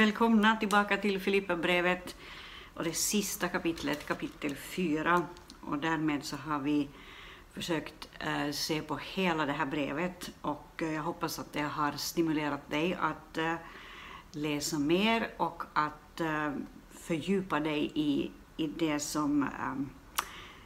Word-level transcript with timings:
Välkomna 0.00 0.56
tillbaka 0.56 0.96
till 0.96 1.20
Filipperbrevet 1.20 2.16
och 2.74 2.84
det 2.84 2.92
sista 2.92 3.48
kapitlet, 3.48 4.06
kapitel 4.06 4.56
4. 4.56 5.22
Och 5.60 5.78
därmed 5.78 6.24
så 6.24 6.36
har 6.36 6.58
vi 6.58 6.88
försökt 7.52 8.08
eh, 8.18 8.52
se 8.52 8.82
på 8.82 8.96
hela 8.96 9.46
det 9.46 9.52
här 9.52 9.66
brevet 9.66 10.30
och 10.40 10.82
eh, 10.82 10.92
jag 10.92 11.02
hoppas 11.02 11.38
att 11.38 11.52
det 11.52 11.62
har 11.62 11.92
stimulerat 11.92 12.70
dig 12.70 12.98
att 13.00 13.38
eh, 13.38 13.54
läsa 14.32 14.78
mer 14.78 15.30
och 15.36 15.62
att 15.72 16.20
eh, 16.20 16.50
fördjupa 16.90 17.60
dig 17.60 17.92
i, 17.94 18.30
i 18.56 18.66
det 18.66 19.00
som 19.00 19.42
eh, 19.42 19.74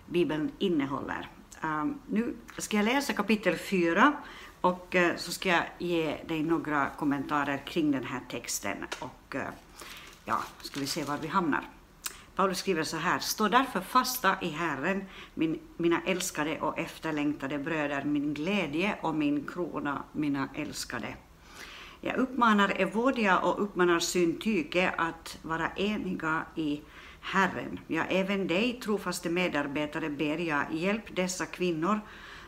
Bibeln 0.07 0.53
innehåller. 0.59 1.31
Eh, 1.63 1.85
nu 2.07 2.37
ska 2.59 2.77
jag 2.77 2.85
läsa 2.85 3.13
kapitel 3.13 3.57
4 3.57 4.17
och 4.65 4.95
eh, 4.95 5.17
så 5.17 5.33
ska 5.33 5.49
jag 5.49 5.65
ge 5.79 6.17
dig 6.27 6.43
några 6.43 6.91
kommentarer 6.99 7.63
kring 7.67 7.91
den 7.91 8.05
här 8.05 8.21
texten 8.31 8.77
och 8.99 9.35
eh, 9.35 9.43
ja, 10.25 10.43
ska 10.63 10.81
vi 10.81 10.87
se 10.87 11.05
var 11.05 11.19
vi 11.19 11.29
hamnar. 11.29 11.65
Paulus 12.37 12.59
skriver 12.59 12.83
så 12.83 12.97
här, 12.97 13.19
stå 13.19 13.49
därför 13.49 13.81
fasta 13.81 14.37
i 14.43 14.49
Herren, 14.49 15.05
min, 15.35 15.61
mina 15.77 16.01
älskade 16.07 16.61
och 16.61 16.79
efterlängtade 16.79 17.59
bröder, 17.59 18.05
min 18.05 18.35
glädje 18.35 18.99
och 19.01 19.15
min 19.15 19.47
krona, 19.47 20.03
mina 20.13 20.49
älskade. 20.55 21.15
Jag 22.01 22.17
uppmanar 22.17 22.81
Evodia 22.81 23.39
och 23.39 23.63
uppmanar 23.63 23.99
Syntyke 23.99 24.95
att 24.97 25.39
vara 25.43 25.71
eniga 25.77 26.45
i 26.55 26.81
Herren. 27.21 27.81
Ja, 27.87 28.05
även 28.05 28.47
dig, 28.47 28.81
trofaste 28.85 29.31
medarbetare, 29.31 30.11
ber 30.11 30.39
jag, 30.39 30.65
hjälp 30.73 31.17
dessa 31.17 31.47
kvinnor 31.47 32.01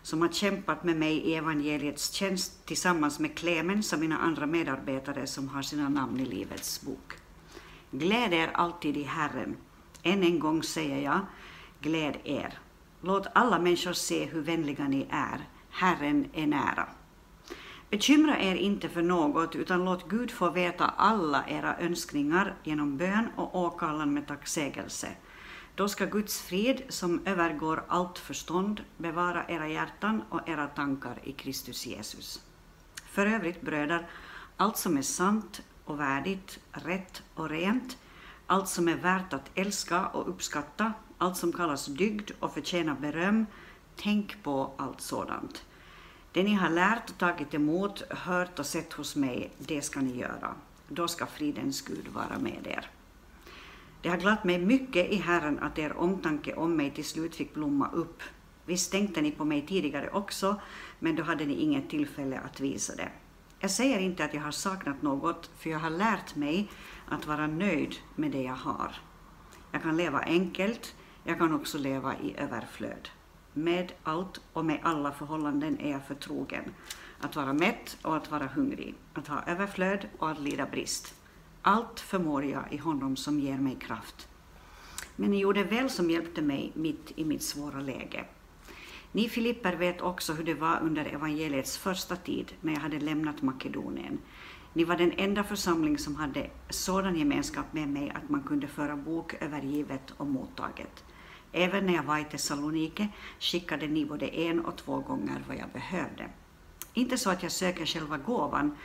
som 0.07 0.23
har 0.23 0.29
kämpat 0.29 0.85
med 0.85 0.97
mig 0.97 1.17
i 1.17 1.35
evangeliets 1.35 2.13
tjänst 2.13 2.67
tillsammans 2.67 3.19
med 3.19 3.35
Clemens 3.35 3.93
och 3.93 3.99
mina 3.99 4.19
andra 4.19 4.47
medarbetare 4.47 5.27
som 5.27 5.49
har 5.49 5.63
sina 5.63 5.89
namn 5.89 6.21
i 6.21 6.25
Livets 6.25 6.83
bok. 6.83 7.13
Gläd 7.91 8.33
er 8.33 8.51
alltid 8.55 8.97
i 8.97 9.03
Herren. 9.03 9.57
Än 10.03 10.23
en 10.23 10.39
gång 10.39 10.63
säger 10.63 11.03
jag, 11.03 11.21
gläd 11.81 12.17
er. 12.25 12.59
Låt 13.01 13.27
alla 13.35 13.59
människor 13.59 13.93
se 13.93 14.25
hur 14.25 14.41
vänliga 14.41 14.89
ni 14.89 15.07
är. 15.11 15.49
Herren 15.71 16.29
är 16.33 16.47
nära. 16.47 16.89
Bekymra 17.91 18.39
er 18.39 18.55
inte 18.55 18.89
för 18.89 19.03
något, 19.03 19.57
utan 19.57 19.85
låt 19.85 20.09
Gud 20.09 20.31
få 20.31 20.51
veta 20.51 20.85
alla 20.87 21.49
era 21.49 21.79
önskningar 21.79 22.55
genom 22.65 22.97
bön 22.97 23.29
och 23.37 23.57
åkallan 23.57 24.15
med 24.15 24.27
tacksägelse. 24.27 25.09
Då 25.77 25.89
ska 25.89 26.05
Guds 26.05 26.43
frid, 26.43 26.83
som 26.89 27.27
övergår 27.27 27.85
allt 27.89 28.19
förstånd, 28.19 28.85
bevara 28.97 29.45
era 29.49 29.69
hjärtan 29.69 30.23
och 30.31 30.49
era 30.49 30.67
tankar 30.67 31.19
i 31.23 31.33
Kristus 31.33 31.87
Jesus. 31.87 32.43
För 33.07 33.27
övrigt, 33.27 33.63
bröder, 33.63 34.09
allt 34.57 34.77
som 34.77 34.97
är 34.97 35.03
sant 35.03 35.63
och 35.85 36.01
värdigt, 36.01 36.59
rätt 36.71 37.23
och 37.35 37.49
rent, 37.49 37.99
allt 38.47 38.69
som 38.69 38.89
är 38.89 38.97
värt 38.97 39.33
att 39.33 39.51
älska 39.55 40.07
och 40.07 40.29
uppskatta, 40.29 40.93
allt 41.19 41.37
som 41.37 41.53
kallas 41.53 41.87
dygd 41.87 42.31
och 42.41 42.55
förtjänar 42.55 42.95
beröm, 42.95 43.47
tänk 43.97 44.43
på 44.43 44.75
allt 44.77 45.01
sådant. 45.01 45.65
Det 46.33 46.43
ni 46.43 46.55
har 46.55 46.71
lärt 46.71 47.11
och 47.11 47.19
tagit 47.19 47.55
emot, 47.55 48.03
hört 48.11 48.59
och 48.59 48.67
sett 48.67 48.93
hos 48.93 49.17
mig, 49.17 49.53
det 49.59 49.83
ska 49.83 50.01
ni 50.01 50.19
göra. 50.19 50.55
Då 50.89 51.09
ska 51.09 51.27
fridens 51.27 51.83
Gud 51.83 52.09
vara 52.09 52.39
med 52.39 52.67
er. 52.67 52.91
Det 54.07 54.11
har 54.11 54.19
glatt 54.19 54.45
mig 54.45 54.59
mycket 54.59 55.11
i 55.11 55.17
Herren 55.17 55.59
att 55.59 55.79
er 55.79 55.93
omtanke 55.99 56.55
om 56.55 56.77
mig 56.77 56.91
till 56.91 57.05
slut 57.05 57.37
fick 57.37 57.55
blomma 57.55 57.89
upp. 57.93 58.23
Visst 58.67 58.93
tänkte 58.93 59.23
ni 59.23 59.31
på 59.31 59.45
mig 59.45 59.67
tidigare 59.67 60.09
också, 60.11 60.61
men 60.99 61.17
då 61.17 61.23
hade 61.23 61.47
ni 61.47 61.55
inget 61.55 61.91
tillfälle 61.91 62.39
att 62.39 62.61
visa 62.61 62.97
det. 62.97 63.09
Jag 63.61 63.71
säger 63.71 63.99
inte 63.99 64.25
att 64.25 64.35
jag 64.35 64.41
har 64.41 64.51
saknat 64.51 65.03
något, 65.03 65.51
för 65.59 65.71
jag 65.71 65.79
har 65.79 65.91
lärt 65.91 66.37
mig 66.37 66.71
att 67.09 67.27
vara 67.27 67.47
nöjd 67.47 67.95
med 68.15 68.31
det 68.31 68.43
jag 68.43 68.55
har. 68.55 68.95
Jag 69.73 69.83
kan 69.83 69.97
leva 69.97 70.21
enkelt, 70.21 70.95
jag 71.25 71.39
kan 71.39 71.55
också 71.55 71.79
leva 71.79 72.15
i 72.19 72.35
överflöd. 72.39 73.09
Med 73.53 73.93
allt 74.03 74.41
och 74.53 74.65
med 74.65 74.79
alla 74.83 75.13
förhållanden 75.13 75.81
är 75.81 75.91
jag 75.91 76.07
förtrogen. 76.07 76.65
Att 77.21 77.37
vara 77.37 77.53
mätt 77.53 77.97
och 78.03 78.17
att 78.17 78.31
vara 78.31 78.47
hungrig, 78.47 78.95
att 79.15 79.29
ha 79.29 79.43
överflöd 79.47 80.09
och 80.19 80.31
att 80.31 80.41
lida 80.41 80.67
brist. 80.67 81.15
Allt 81.69 82.01
förmår 82.01 82.45
jag 82.45 82.73
i 82.73 82.77
honom 82.77 83.17
som 83.17 83.41
ger 83.41 83.59
mig 83.59 83.75
kraft. 83.75 84.29
Men 85.17 85.31
ni 85.31 85.39
gjorde 85.39 85.65
väl 85.65 85.91
som 85.91 86.11
hjälpte 86.11 86.43
mig 86.43 86.73
mitt 86.75 87.13
i 87.17 87.25
mitt 87.25 87.43
svåra 87.43 87.81
läge. 87.81 88.25
Ni 89.13 89.29
Filipper 89.29 89.77
vet 89.77 90.01
också 90.01 90.33
hur 90.33 90.45
det 90.45 90.55
var 90.55 90.81
under 90.83 91.05
evangeliets 91.05 91.79
första 91.79 92.17
tid 92.17 92.53
när 92.61 92.73
jag 92.73 92.81
hade 92.81 92.99
lämnat 92.99 93.43
Makedonien. 93.43 94.19
Ni 94.73 94.85
var 94.85 94.97
den 94.97 95.13
enda 95.17 95.45
församling 95.45 95.99
som 95.99 96.17
hade 96.17 96.51
sådan 96.71 97.17
gemenskap 97.17 97.73
med 97.73 97.89
mig 97.89 98.13
att 98.15 98.31
man 98.31 98.43
kunde 98.43 98.67
föra 98.67 98.97
bok 98.97 99.35
över 99.41 99.63
givet 99.63 100.11
och 100.17 100.27
mottaget. 100.27 101.05
Även 101.53 101.87
när 101.87 101.95
jag 101.95 102.03
var 102.03 102.19
i 102.19 102.25
Thessalonike 102.25 103.09
skickade 103.39 103.87
ni 103.87 104.05
både 104.05 104.27
en 104.27 104.61
och 104.61 104.77
två 104.77 105.01
gånger 105.01 105.45
vad 105.49 105.57
jag 105.57 105.69
behövde. 105.73 106.29
Inte 106.95 107.19
så 107.19 107.31
att 107.31 107.43
jag 107.43 107.53
söker 107.53 107.87
själva 107.87 108.19
gåvan, 108.19 108.77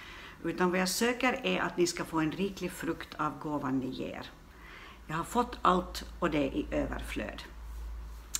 utan 0.43 0.71
vad 0.71 0.79
jag 0.79 0.89
söker 0.89 1.39
är 1.43 1.59
att 1.59 1.77
ni 1.77 1.87
ska 1.87 2.05
få 2.05 2.19
en 2.19 2.31
riklig 2.31 2.71
frukt 2.71 3.15
av 3.17 3.39
gåvan 3.39 3.79
ni 3.79 3.89
ger. 3.89 4.31
Jag 5.07 5.15
har 5.15 5.23
fått 5.23 5.57
allt 5.61 6.05
och 6.19 6.31
det 6.31 6.43
i 6.43 6.65
överflöd. 6.71 7.43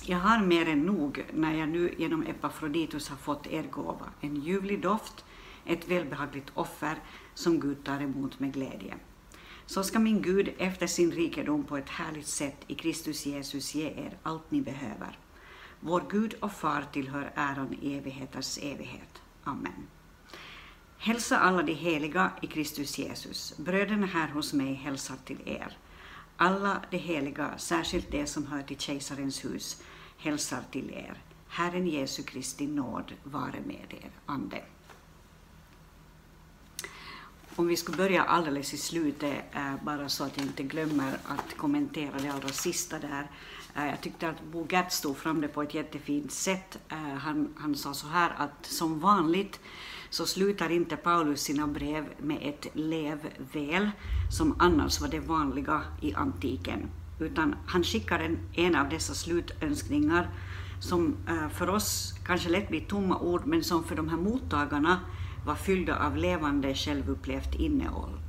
Jag 0.04 0.18
har 0.18 0.46
mer 0.46 0.68
än 0.68 0.82
nog 0.82 1.24
när 1.32 1.54
jag 1.54 1.68
nu 1.68 1.94
genom 1.98 2.22
Epafroditus 2.22 3.08
har 3.08 3.16
fått 3.16 3.46
er 3.46 3.62
gåva, 3.62 4.06
en 4.20 4.36
ljuvlig 4.36 4.82
doft, 4.82 5.24
ett 5.64 5.88
välbehagligt 5.88 6.50
offer 6.54 6.96
som 7.34 7.60
Gud 7.60 7.84
tar 7.84 8.00
emot 8.00 8.40
med 8.40 8.52
glädje. 8.52 8.94
Så 9.66 9.84
ska 9.84 9.98
min 9.98 10.22
Gud 10.22 10.54
efter 10.58 10.86
sin 10.86 11.12
rikedom 11.12 11.64
på 11.64 11.76
ett 11.76 11.88
härligt 11.88 12.26
sätt 12.26 12.56
i 12.66 12.74
Kristus 12.74 13.26
Jesus 13.26 13.74
ge 13.74 13.86
er 13.86 14.18
allt 14.22 14.50
ni 14.50 14.60
behöver. 14.60 15.18
Vår 15.80 16.02
Gud 16.10 16.34
och 16.40 16.52
Far 16.52 16.84
tillhör 16.92 17.32
äran 17.34 17.74
i 17.80 17.96
evigheters 17.96 18.58
evighet. 18.58 19.22
Amen. 19.44 19.86
Hälsa 21.04 21.38
alla 21.38 21.62
de 21.62 21.74
heliga 21.74 22.32
i 22.42 22.46
Kristus 22.46 22.98
Jesus. 22.98 23.56
Bröderna 23.56 24.06
här 24.06 24.28
hos 24.28 24.52
mig 24.52 24.74
hälsar 24.74 25.16
till 25.24 25.40
er. 25.46 25.76
Alla 26.36 26.82
de 26.90 26.96
heliga, 26.96 27.58
särskilt 27.58 28.10
de 28.10 28.26
som 28.26 28.46
hör 28.46 28.62
till 28.62 28.78
kejsarens 28.78 29.44
hus, 29.44 29.82
hälsar 30.18 30.62
till 30.70 30.90
er. 30.90 31.22
Herren 31.48 31.86
Jesu 31.86 32.22
Kristi 32.22 32.66
nåd 32.66 33.12
vare 33.24 33.60
med 33.66 33.94
er. 34.02 34.10
Ande. 34.26 34.62
Om 37.56 37.66
vi 37.66 37.76
skulle 37.76 37.96
börja 37.96 38.22
alldeles 38.22 38.74
i 38.74 38.78
slutet, 38.78 39.44
eh, 39.52 39.74
bara 39.82 40.08
så 40.08 40.24
att 40.24 40.36
jag 40.36 40.46
inte 40.46 40.62
glömmer 40.62 41.18
att 41.24 41.56
kommentera 41.56 42.18
det 42.18 42.28
allra 42.28 42.48
sista 42.48 42.98
där. 42.98 43.30
Eh, 43.76 43.86
jag 43.86 44.00
tyckte 44.00 44.28
att 44.28 44.42
Bo 44.42 44.66
Gert 44.70 44.92
stod 44.92 45.16
fram 45.16 45.40
det 45.40 45.48
på 45.48 45.62
ett 45.62 45.74
jättefint 45.74 46.32
sätt. 46.32 46.78
Eh, 46.88 46.98
han, 46.98 47.54
han 47.58 47.74
sa 47.74 47.94
så 47.94 48.06
här 48.06 48.34
att 48.38 48.66
som 48.66 49.00
vanligt 49.00 49.60
så 50.12 50.26
slutar 50.26 50.70
inte 50.70 50.96
Paulus 50.96 51.40
sina 51.40 51.66
brev 51.66 52.04
med 52.18 52.38
ett 52.42 52.66
lev 52.72 53.18
väl, 53.52 53.90
som 54.30 54.54
annars 54.58 55.00
var 55.00 55.08
det 55.08 55.20
vanliga 55.20 55.82
i 56.00 56.14
antiken, 56.14 56.90
utan 57.18 57.54
han 57.66 57.84
skickar 57.84 58.18
en, 58.18 58.38
en 58.52 58.76
av 58.76 58.88
dessa 58.88 59.14
slutönskningar 59.14 60.30
som 60.80 61.16
eh, 61.28 61.48
för 61.48 61.70
oss 61.70 62.14
kanske 62.26 62.48
lätt 62.48 62.68
blir 62.68 62.80
tomma 62.80 63.18
ord, 63.18 63.46
men 63.46 63.64
som 63.64 63.84
för 63.84 63.96
de 63.96 64.08
här 64.08 64.16
mottagarna 64.16 65.00
var 65.46 65.54
fyllda 65.54 66.06
av 66.06 66.16
levande 66.16 66.74
självupplevt 66.74 67.54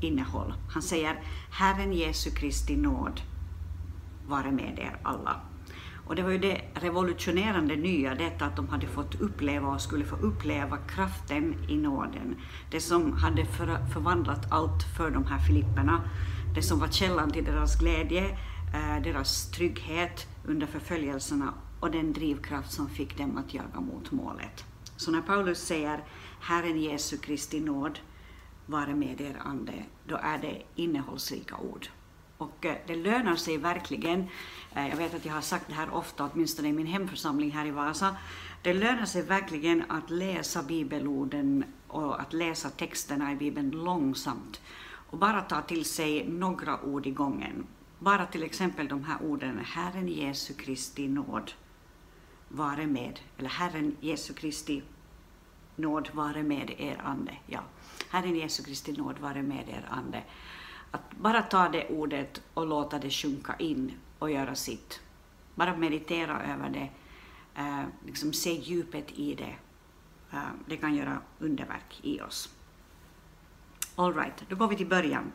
innehåll. 0.01 0.53
Han 0.73 0.81
säger 0.81 1.23
Herren 1.51 1.93
Jesu 1.93 2.29
Kristi 2.29 2.75
nåd 2.75 3.21
vare 4.27 4.51
med 4.51 4.79
er 4.79 4.99
alla. 5.03 5.41
Och 6.07 6.15
det 6.15 6.23
var 6.23 6.31
ju 6.31 6.37
det 6.37 6.61
revolutionerande 6.73 7.75
nya, 7.75 8.15
detta 8.15 8.45
att 8.45 8.55
de 8.55 8.69
hade 8.69 8.87
fått 8.87 9.21
uppleva 9.21 9.67
och 9.67 9.81
skulle 9.81 10.05
få 10.05 10.15
uppleva 10.15 10.77
kraften 10.77 11.55
i 11.69 11.77
nåden. 11.77 12.35
Det 12.71 12.79
som 12.79 13.13
hade 13.13 13.45
för, 13.45 13.85
förvandlat 13.93 14.51
allt 14.51 14.83
för 14.97 15.11
de 15.11 15.25
här 15.25 15.39
filipperna. 15.39 16.01
Det 16.55 16.61
som 16.61 16.79
var 16.79 16.87
källan 16.87 17.31
till 17.31 17.45
deras 17.45 17.79
glädje, 17.79 18.25
eh, 18.73 19.03
deras 19.03 19.51
trygghet 19.51 20.27
under 20.45 20.67
förföljelserna 20.67 21.53
och 21.79 21.91
den 21.91 22.13
drivkraft 22.13 22.71
som 22.71 22.89
fick 22.89 23.17
dem 23.17 23.37
att 23.37 23.53
jaga 23.53 23.79
mot 23.79 24.11
målet. 24.11 24.65
Så 24.97 25.11
när 25.11 25.21
Paulus 25.21 25.59
säger 25.59 26.03
Herren 26.39 26.81
Jesu 26.81 27.17
Kristi 27.17 27.59
nåd 27.59 27.99
vare 28.65 28.95
med 28.95 29.21
er 29.21 29.37
ande, 29.45 29.73
då 30.07 30.15
är 30.15 30.37
det 30.37 30.61
innehållsrika 30.75 31.55
ord. 31.57 31.87
Och 32.43 32.65
eh, 32.65 32.75
det 32.87 32.95
lönar 32.95 33.35
sig 33.35 33.57
verkligen, 33.57 34.27
eh, 34.75 34.87
jag 34.89 34.97
vet 34.97 35.13
att 35.13 35.25
jag 35.25 35.33
har 35.33 35.41
sagt 35.41 35.67
det 35.67 35.73
här 35.73 35.93
ofta, 35.93 36.29
åtminstone 36.33 36.67
i 36.69 36.73
min 36.73 36.87
hemförsamling 36.87 37.51
här 37.51 37.65
i 37.65 37.71
Vasa, 37.71 38.15
det 38.61 38.73
lönar 38.73 39.05
sig 39.05 39.21
verkligen 39.21 39.83
att 39.91 40.09
läsa 40.09 40.63
bibelorden 40.63 41.65
och 41.87 42.21
att 42.21 42.33
läsa 42.33 42.69
texterna 42.69 43.31
i 43.31 43.35
Bibeln 43.35 43.71
långsamt 43.71 44.61
och 45.09 45.17
bara 45.17 45.41
ta 45.41 45.61
till 45.61 45.85
sig 45.85 46.27
några 46.27 46.81
ord 46.81 47.07
i 47.07 47.11
gången. 47.11 47.67
Bara 47.99 48.25
till 48.25 48.43
exempel 48.43 48.87
de 48.87 49.03
här 49.03 49.17
orden, 49.21 49.59
Herren 49.65 50.07
Jesu 50.07 50.53
Kristi 50.53 51.07
nåd 51.07 51.51
vare 52.49 52.87
med, 52.87 53.19
eller 53.37 53.49
Herren 53.49 53.95
Jesu 53.99 54.33
Kristi 54.33 54.81
nåd 55.75 56.09
vare 56.13 56.43
med 56.43 56.71
er 56.77 57.01
ande. 57.03 57.37
Ja, 57.45 57.61
Herren 58.09 58.35
Jesu 58.35 58.63
Kristi 58.63 58.91
nåd 58.91 59.19
vare 59.19 59.41
med 59.41 59.69
er 59.69 59.85
ande 59.89 60.23
att 60.93 61.11
bara 61.11 61.41
ta 61.41 61.69
det 61.69 61.87
ordet 61.87 62.41
och 62.53 62.67
låta 62.67 62.99
det 62.99 63.09
sjunka 63.09 63.55
in 63.59 63.91
och 64.19 64.31
göra 64.31 64.55
sitt. 64.55 65.01
Bara 65.55 65.77
meditera 65.77 66.53
över 66.53 66.69
det, 66.69 66.89
eh, 67.61 67.83
liksom 68.05 68.33
se 68.33 68.51
djupet 68.51 69.11
i 69.11 69.35
det. 69.35 69.55
Eh, 70.31 70.49
det 70.65 70.77
kan 70.77 70.95
göra 70.95 71.21
underverk 71.39 71.99
i 72.01 72.21
oss. 72.21 72.49
Alright, 73.95 74.43
då 74.49 74.55
går 74.55 74.67
vi 74.67 74.75
till 74.75 74.87
början. 74.87 75.31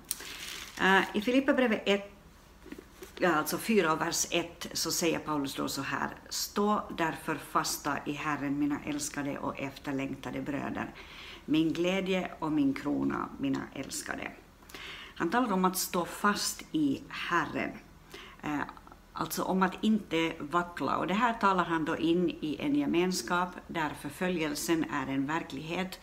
Eh, 0.80 1.16
I 1.16 1.20
Filipperbrevet 1.20 1.82
1, 1.86 2.12
alltså 3.24 3.58
4 3.58 3.94
vers 3.94 4.26
1, 4.30 4.68
så 4.72 4.90
säger 4.90 5.18
Paulus 5.18 5.54
då 5.54 5.68
så 5.68 5.82
här. 5.82 6.10
Stå 6.28 6.82
därför 6.96 7.34
fasta 7.34 7.98
i 8.06 8.12
Herren, 8.12 8.58
mina 8.58 8.80
älskade 8.84 9.38
och 9.38 9.58
efterlängtade 9.58 10.40
bröder. 10.40 10.94
Min 11.44 11.72
glädje 11.72 12.30
och 12.38 12.52
min 12.52 12.74
krona, 12.74 13.28
mina 13.38 13.62
älskade. 13.74 14.32
Han 15.18 15.30
talar 15.30 15.52
om 15.52 15.64
att 15.64 15.76
stå 15.76 16.04
fast 16.04 16.62
i 16.72 17.02
Herren. 17.08 17.70
Eh, 18.42 18.60
alltså 19.12 19.42
om 19.42 19.62
att 19.62 19.84
inte 19.84 20.32
vackla. 20.38 20.96
Och 20.96 21.06
det 21.06 21.14
här 21.14 21.32
talar 21.32 21.64
han 21.64 21.84
då 21.84 21.96
in 21.96 22.30
i 22.40 22.56
en 22.60 22.74
gemenskap 22.74 23.48
där 23.66 23.90
förföljelsen 24.00 24.84
är 24.92 25.06
en 25.06 25.26
verklighet 25.26 26.00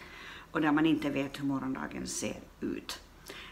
och 0.51 0.61
där 0.61 0.71
man 0.71 0.85
inte 0.85 1.09
vet 1.09 1.39
hur 1.39 1.45
morgondagen 1.45 2.07
ser 2.07 2.39
ut. 2.59 2.99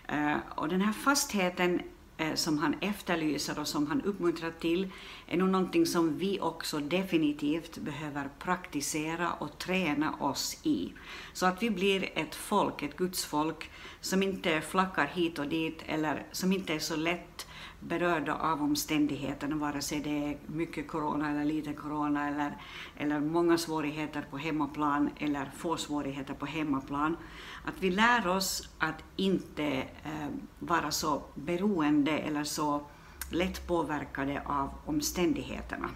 Eh, 0.08 0.36
och 0.56 0.70
den 0.70 0.82
här 0.82 0.94
fastheten 0.94 1.82
Eh, 2.24 2.36
som 2.36 2.58
han 2.58 2.76
efterlyser 2.82 3.60
och 3.60 3.68
som 3.68 3.88
han 3.88 4.02
uppmuntrar 4.02 4.52
till 4.60 4.90
är 5.28 5.38
nog 5.38 5.50
någonting 5.50 5.86
som 5.86 6.18
vi 6.18 6.40
också 6.40 6.80
definitivt 6.80 7.78
behöver 7.78 8.30
praktisera 8.40 9.34
och 9.34 9.58
träna 9.58 10.16
oss 10.20 10.58
i. 10.64 10.94
Så 11.34 11.46
att 11.46 11.64
vi 11.64 11.70
blir 11.70 12.10
ett 12.16 12.36
folk, 12.36 12.84
ett 12.84 12.98
Guds 12.98 13.26
folk, 13.26 13.72
som 14.02 14.24
inte 14.24 14.62
flackar 14.62 15.06
hit 15.06 15.40
och 15.40 15.48
dit 15.48 15.84
eller 15.86 16.26
som 16.32 16.52
inte 16.52 16.74
är 16.74 16.80
så 16.80 16.96
lätt 16.96 17.48
berörda 17.80 18.36
av 18.36 18.64
omständigheterna, 18.64 19.56
vare 19.56 19.82
sig 19.82 20.00
det 20.00 20.26
är 20.26 20.38
mycket 20.48 20.88
corona 20.88 21.32
eller 21.32 21.46
lite 21.46 21.74
corona 21.74 22.28
eller, 22.28 22.58
eller 22.98 23.20
många 23.20 23.58
svårigheter 23.58 24.26
på 24.32 24.38
hemmaplan 24.38 25.10
eller 25.20 25.52
få 25.58 25.78
svårigheter 25.78 26.34
på 26.34 26.46
hemmaplan. 26.46 27.18
Att 27.66 27.76
vi 27.80 27.92
lär 27.92 28.28
oss 28.28 28.70
att 28.78 29.04
inte 29.16 29.66
eh, 30.04 30.28
vara 30.60 30.92
så 30.92 31.24
beroende 31.36 32.12
eller 32.12 32.44
så 32.44 32.82
lätt 33.30 33.68
påverkade 33.68 34.42
av 34.46 34.70
omständigheterna. 34.86 35.90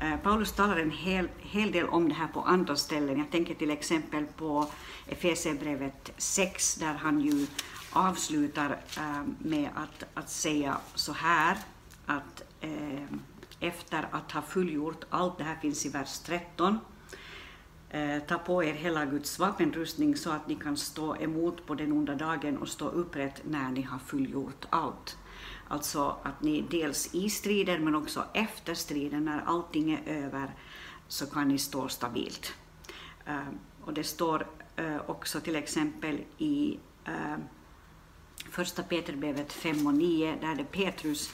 Eh, 0.00 0.16
Paulus 0.16 0.52
talar 0.52 0.76
en 0.76 0.90
hel, 0.90 1.28
hel 1.38 1.72
del 1.72 1.88
om 1.88 2.08
det 2.08 2.14
här 2.14 2.28
på 2.28 2.40
andra 2.40 2.76
ställen. 2.76 3.18
Jag 3.18 3.30
tänker 3.30 3.54
till 3.54 3.70
exempel 3.70 4.24
på 4.26 4.66
Efesierbrevet 5.06 6.12
6 6.16 6.74
där 6.74 6.94
han 6.94 7.20
ju 7.20 7.46
avslutar 7.92 8.80
eh, 8.96 9.22
med 9.38 9.70
att, 9.74 10.04
att 10.14 10.30
säga 10.30 10.76
så 10.94 11.12
här 11.12 11.58
att 12.06 12.42
eh, 12.60 13.04
efter 13.60 14.08
att 14.10 14.32
ha 14.32 14.42
fullgjort 14.42 15.04
allt, 15.10 15.38
det 15.38 15.44
här 15.44 15.56
finns 15.56 15.86
i 15.86 15.88
vers 15.88 16.18
13, 16.18 16.78
eh, 17.90 18.18
ta 18.28 18.38
på 18.38 18.64
er 18.64 18.74
hela 18.74 19.04
Guds 19.04 19.38
vapenrustning 19.38 20.16
så 20.16 20.30
att 20.30 20.48
ni 20.48 20.54
kan 20.54 20.76
stå 20.76 21.16
emot 21.16 21.66
på 21.66 21.74
den 21.74 21.92
onda 21.92 22.14
dagen 22.14 22.58
och 22.58 22.68
stå 22.68 22.88
upprätt 22.88 23.42
när 23.44 23.70
ni 23.70 23.82
har 23.82 23.98
fullgjort 23.98 24.66
allt. 24.70 25.18
Alltså 25.68 26.16
att 26.22 26.42
ni 26.42 26.64
dels 26.70 27.14
i 27.14 27.30
striden 27.30 27.84
men 27.84 27.94
också 27.94 28.24
efter 28.34 28.74
striden, 28.74 29.24
när 29.24 29.42
allting 29.46 29.92
är 29.92 30.24
över, 30.24 30.54
så 31.08 31.26
kan 31.26 31.48
ni 31.48 31.58
stå 31.58 31.88
stabilt. 31.88 32.52
Och 33.80 33.94
det 33.94 34.04
står 34.04 34.46
också 35.06 35.40
till 35.40 35.56
exempel 35.56 36.20
i 36.38 36.78
första 38.52 38.82
Peterbrevet 38.82 39.52
5 39.52 39.86
och 39.86 39.94
9, 39.94 40.36
där 40.40 40.54
det 40.54 40.62
är 40.62 40.64
Petrus 40.64 41.30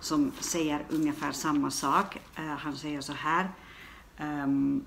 som 0.00 0.32
säger 0.40 0.86
ungefär 0.88 1.32
samma 1.32 1.70
sak. 1.70 2.16
Uh, 2.38 2.44
han 2.44 2.76
säger 2.76 3.00
så 3.00 3.12
här, 3.12 3.50
um, 4.20 4.84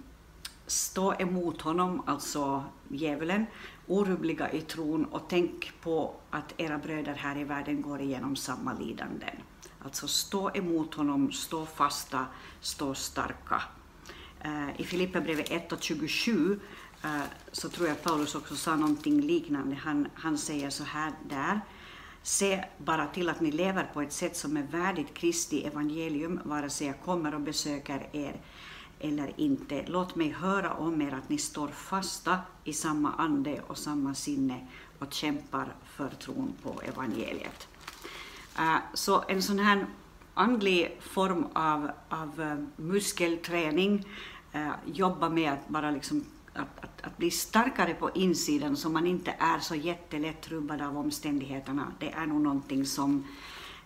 stå 0.68 1.14
emot 1.14 1.62
honom, 1.62 2.04
alltså 2.06 2.64
djävulen, 2.90 3.46
orubbliga 3.88 4.52
i 4.52 4.62
tron 4.62 5.06
och 5.06 5.22
tänk 5.30 5.74
på 5.81 6.16
att 6.30 6.54
era 6.58 6.78
bröder 6.78 7.14
här 7.14 7.38
i 7.38 7.44
världen 7.44 7.82
går 7.82 8.02
igenom 8.02 8.36
samma 8.36 8.74
lidanden. 8.74 9.36
Alltså 9.84 10.08
stå 10.08 10.52
emot 10.54 10.94
honom, 10.94 11.32
stå 11.32 11.66
fasta, 11.66 12.25
stå 12.62 12.94
starka. 12.94 13.62
Uh, 14.46 14.82
I 14.82 14.84
Filipperbrevet 14.84 15.52
1 15.52 15.72
och 15.72 15.82
27 15.82 16.60
Eh, 17.04 17.22
så 17.51 17.69
tror 17.69 17.88
jag 17.88 18.04
Paulus 18.04 18.36
också 18.36 18.56
sa 18.56 18.75
någonting 18.75 19.22
liknande. 19.22 19.75
Han, 19.75 20.07
han 20.13 20.38
säger 20.38 20.69
så 20.69 20.84
här 20.84 21.13
där. 21.30 21.62
Se 22.24 22.66
bara 22.78 23.07
till 23.07 23.30
att 23.30 23.42
ni 23.42 23.51
lever 23.51 23.90
på 23.94 24.01
ett 24.01 24.13
sätt 24.13 24.38
som 24.38 24.57
är 24.57 24.63
värdigt 24.63 25.13
Kristi 25.13 25.66
evangelium, 25.66 26.40
vare 26.44 26.69
sig 26.69 26.88
jag 26.88 27.01
kommer 27.01 27.36
och 27.36 27.42
besöker 27.42 28.10
er 28.12 28.42
eller 29.00 29.34
inte. 29.38 29.86
Låt 29.88 30.16
mig 30.16 30.30
höra 30.30 30.74
om 30.74 31.01
er 31.01 31.13
att 31.13 31.30
ni 31.30 31.38
står 31.38 31.68
fasta 31.68 32.40
i 32.63 32.74
samma 32.74 33.13
ande 33.13 33.62
och 33.68 33.78
samma 33.78 34.13
sinne 34.13 34.68
och 35.00 35.13
kämpar 35.13 35.75
för 35.86 36.10
tron 36.10 36.54
på 36.63 36.81
evangeliet. 36.81 37.68
Eh, 38.57 38.78
så 38.94 39.24
en 39.28 39.42
sån 39.42 39.60
här 39.60 39.86
andlig 40.34 40.98
form 41.01 41.48
av, 41.54 41.92
av 42.10 42.42
eh, 42.42 42.84
muskelträning, 42.84 44.06
jobba 44.86 45.30
med 45.30 45.54
att 45.54 45.68
bara 45.69 45.92
liksom 45.92 46.25
att, 46.54 46.84
att, 46.84 47.01
att, 47.01 47.18
bli 47.18 47.31
starkare 47.31 47.94
på 47.94 48.12
insidan 48.16 48.78
så 48.78 48.90
man 48.90 49.07
inte 49.07 49.36
är 49.40 49.60
så 49.60 49.75
jättelätt 49.75 50.48
rubbad 50.48 50.81
av 50.81 50.98
omständigheterna, 50.98 51.94
det 52.00 52.12
är 52.12 52.25
nog 52.25 52.42
någonting 52.42 52.86
som 52.86 53.28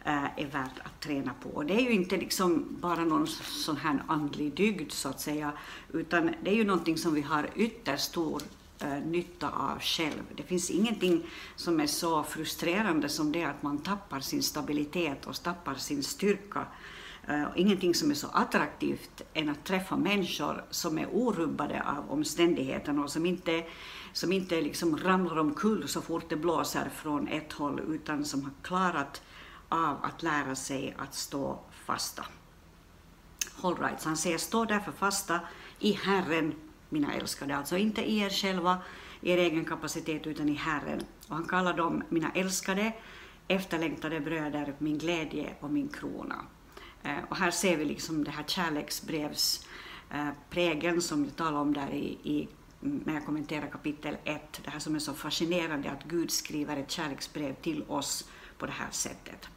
eh, 0.04 0.40
är 0.40 0.48
värt 0.52 0.80
att 0.84 1.00
träna 1.02 1.34
på. 1.44 1.50
Och 1.50 1.66
det 1.66 1.74
är 1.74 1.82
ju 1.82 1.92
inte 1.92 2.18
liksom 2.18 2.66
bara 2.70 3.06
någon 3.06 3.28
sån 3.28 3.78
här 3.78 4.04
andlig 4.08 4.54
dygd 4.54 4.92
så 4.92 5.10
att 5.10 5.22
säga, 5.22 5.54
utan 5.94 6.32
det 6.44 6.52
är 6.52 6.56
ju 6.56 6.64
någonting 6.64 6.98
som 6.98 7.14
vi 7.14 7.22
har 7.22 7.50
ytterst 7.56 8.04
stor 8.04 8.42
eh, 8.80 9.06
nytta 9.06 9.50
av 9.50 9.80
själv. 9.80 10.24
Det 10.36 10.44
finns 10.44 10.70
ingenting 10.70 11.24
som 11.56 11.80
är 11.80 11.88
så 11.88 12.24
frustrerande 12.24 13.10
som 13.10 13.32
det 13.32 13.44
att 13.44 13.64
man 13.64 13.78
tappar 13.78 14.20
sin 14.20 14.44
stabilitet 14.44 15.26
och 15.26 15.44
tappar 15.44 15.76
sin 15.76 16.04
styrka 16.04 16.66
Uh, 17.30 17.46
ingenting 17.56 17.96
som 17.96 18.12
är 18.12 18.16
så 18.16 18.28
attraktivt 18.28 19.22
än 19.34 19.50
att 19.50 19.64
träffa 19.64 19.98
människor 19.98 20.64
som 20.70 20.98
är 20.98 21.08
orubbade 21.12 21.84
av 21.84 22.12
omständigheterna 22.12 23.04
och 23.04 23.12
som 23.12 23.26
inte, 23.26 23.66
som 24.14 24.32
inte 24.32 24.62
liksom 24.62 24.98
ramlar 24.98 25.40
omkull 25.40 25.88
så 25.88 26.02
fort 26.02 26.30
det 26.30 26.36
blåser 26.36 26.90
från 26.90 27.28
ett 27.28 27.54
håll 27.54 27.82
utan 27.88 28.26
som 28.26 28.44
har 28.44 28.52
klarat 28.62 29.22
av 29.70 29.98
att 30.04 30.24
lära 30.24 30.56
sig 30.56 30.96
att 30.98 31.14
stå 31.14 31.60
fasta. 31.86 32.26
All 33.62 33.78
right, 33.78 34.02
så 34.02 34.10
han 34.10 34.18
säger 34.18 34.38
stå 34.38 34.66
därför 34.66 34.92
fasta 34.92 35.40
i 35.80 35.92
Herren, 35.92 36.54
mina 36.90 37.14
älskade, 37.14 37.56
alltså 37.58 37.78
inte 37.78 38.02
i 38.02 38.20
er 38.20 38.30
själva, 38.30 38.78
i 39.22 39.32
er 39.32 39.38
egen 39.38 39.66
kapacitet, 39.66 40.28
utan 40.28 40.50
i 40.50 40.54
Herren. 40.54 41.02
Och 41.28 41.36
han 41.36 41.46
kallar 41.46 41.74
dem 41.74 42.04
mina 42.10 42.32
älskade, 42.32 42.94
efterlängtade 43.48 44.20
bröder, 44.20 44.76
min 44.78 44.98
glädje 44.98 45.54
och 45.60 45.70
min 45.70 45.90
krona. 45.90 46.36
Eh, 47.04 47.18
och 47.30 47.38
här 47.38 47.52
ser 47.52 47.78
vi 47.78 47.86
liksom 47.86 48.24
det 48.24 48.32
här 48.32 48.44
kärleksbrevsprägeln 48.44 51.02
som 51.02 51.26
jag 51.26 51.36
talade 51.36 51.58
om 51.58 51.74
där 51.74 51.90
i, 51.90 52.18
i 52.24 52.48
när 52.80 53.14
jag 53.14 53.26
kommenterar 53.26 53.68
kapitel 53.68 54.18
1, 54.24 54.62
det 54.64 54.70
här 54.70 54.80
som 54.80 54.96
är 54.96 55.00
så 55.00 55.14
fascinerande 55.14 55.92
att 55.92 56.04
Gud 56.04 56.32
skriver 56.32 56.78
ett 56.78 56.92
kärleksbrev 56.92 57.54
till 57.54 57.84
oss 57.88 58.30
på 58.58 58.66
det 58.66 58.72
här 58.72 58.92
sättet. 58.92 59.50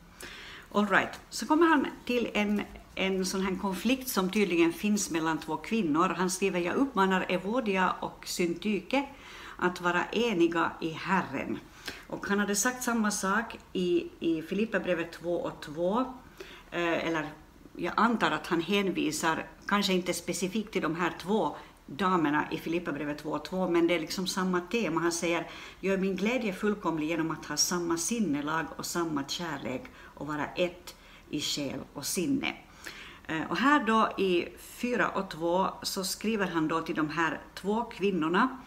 All 0.72 0.88
right. 0.88 1.20
Så 1.30 1.46
kommer 1.46 1.66
han 1.66 1.86
till 2.04 2.30
en, 2.34 2.62
en 2.94 3.26
sån 3.26 3.40
här 3.40 3.56
konflikt 3.56 4.08
som 4.08 4.30
tydligen 4.30 4.72
finns 4.72 5.10
mellan 5.10 5.38
två 5.38 5.56
kvinnor. 5.56 6.08
Han 6.08 6.30
skriver, 6.30 6.60
jag 6.60 6.76
uppmanar 6.76 7.26
Evodia 7.28 7.90
och 8.00 8.26
Syntyke 8.26 9.08
att 9.56 9.80
vara 9.80 10.04
eniga 10.12 10.72
i 10.80 10.90
Herren. 10.90 11.58
Och 12.06 12.26
han 12.26 12.38
hade 12.38 12.56
sagt 12.56 12.82
samma 12.82 13.10
sak 13.10 13.58
i, 13.72 14.08
i 14.20 14.42
Filipperbrevet 14.42 15.12
2 15.12 15.36
och 15.36 15.60
2 15.60 16.06
Eh, 16.76 17.06
eller 17.06 17.26
jag 17.76 17.95
antar 17.97 18.30
att 18.30 18.47
han 18.47 18.61
hänvisar, 18.61 19.47
kanske 19.66 19.92
inte 19.92 20.14
specifikt 20.14 20.73
till 20.73 20.83
de 20.83 20.97
här 20.97 21.12
två 21.21 21.56
damerna 21.87 22.49
i 22.50 22.59
Filipperbrevet 22.59 23.25
2.2, 23.25 23.71
men 23.71 23.87
det 23.87 23.95
är 23.95 24.00
liksom 24.00 24.26
samma 24.26 24.61
tema. 24.61 25.00
Han 25.00 25.12
säger, 25.12 25.50
gör 25.80 25.97
min 25.97 26.16
glädje 26.16 26.52
fullkomlig 26.52 27.09
genom 27.09 27.30
att 27.30 27.47
ha 27.47 27.56
samma 27.56 27.97
sinnelag 27.97 28.66
och 28.76 28.87
samma 28.87 29.25
kärlek 29.28 29.85
och 29.97 30.26
vara 30.26 30.47
ett 30.47 30.95
i 31.30 31.40
själ 31.40 31.80
och 31.95 32.06
sinne. 32.06 32.56
Eh, 33.26 33.50
och 33.50 33.56
här 33.56 33.85
då 33.85 34.12
i 34.18 34.49
4 34.59 35.09
och 35.09 35.30
2 35.30 35.66
så 35.83 36.04
skriver 36.04 36.47
han 36.47 36.68
då 36.68 36.80
till 36.80 36.97
de 36.97 37.09
här 37.09 37.40
två 37.54 37.85
kvinnorna 37.85 38.59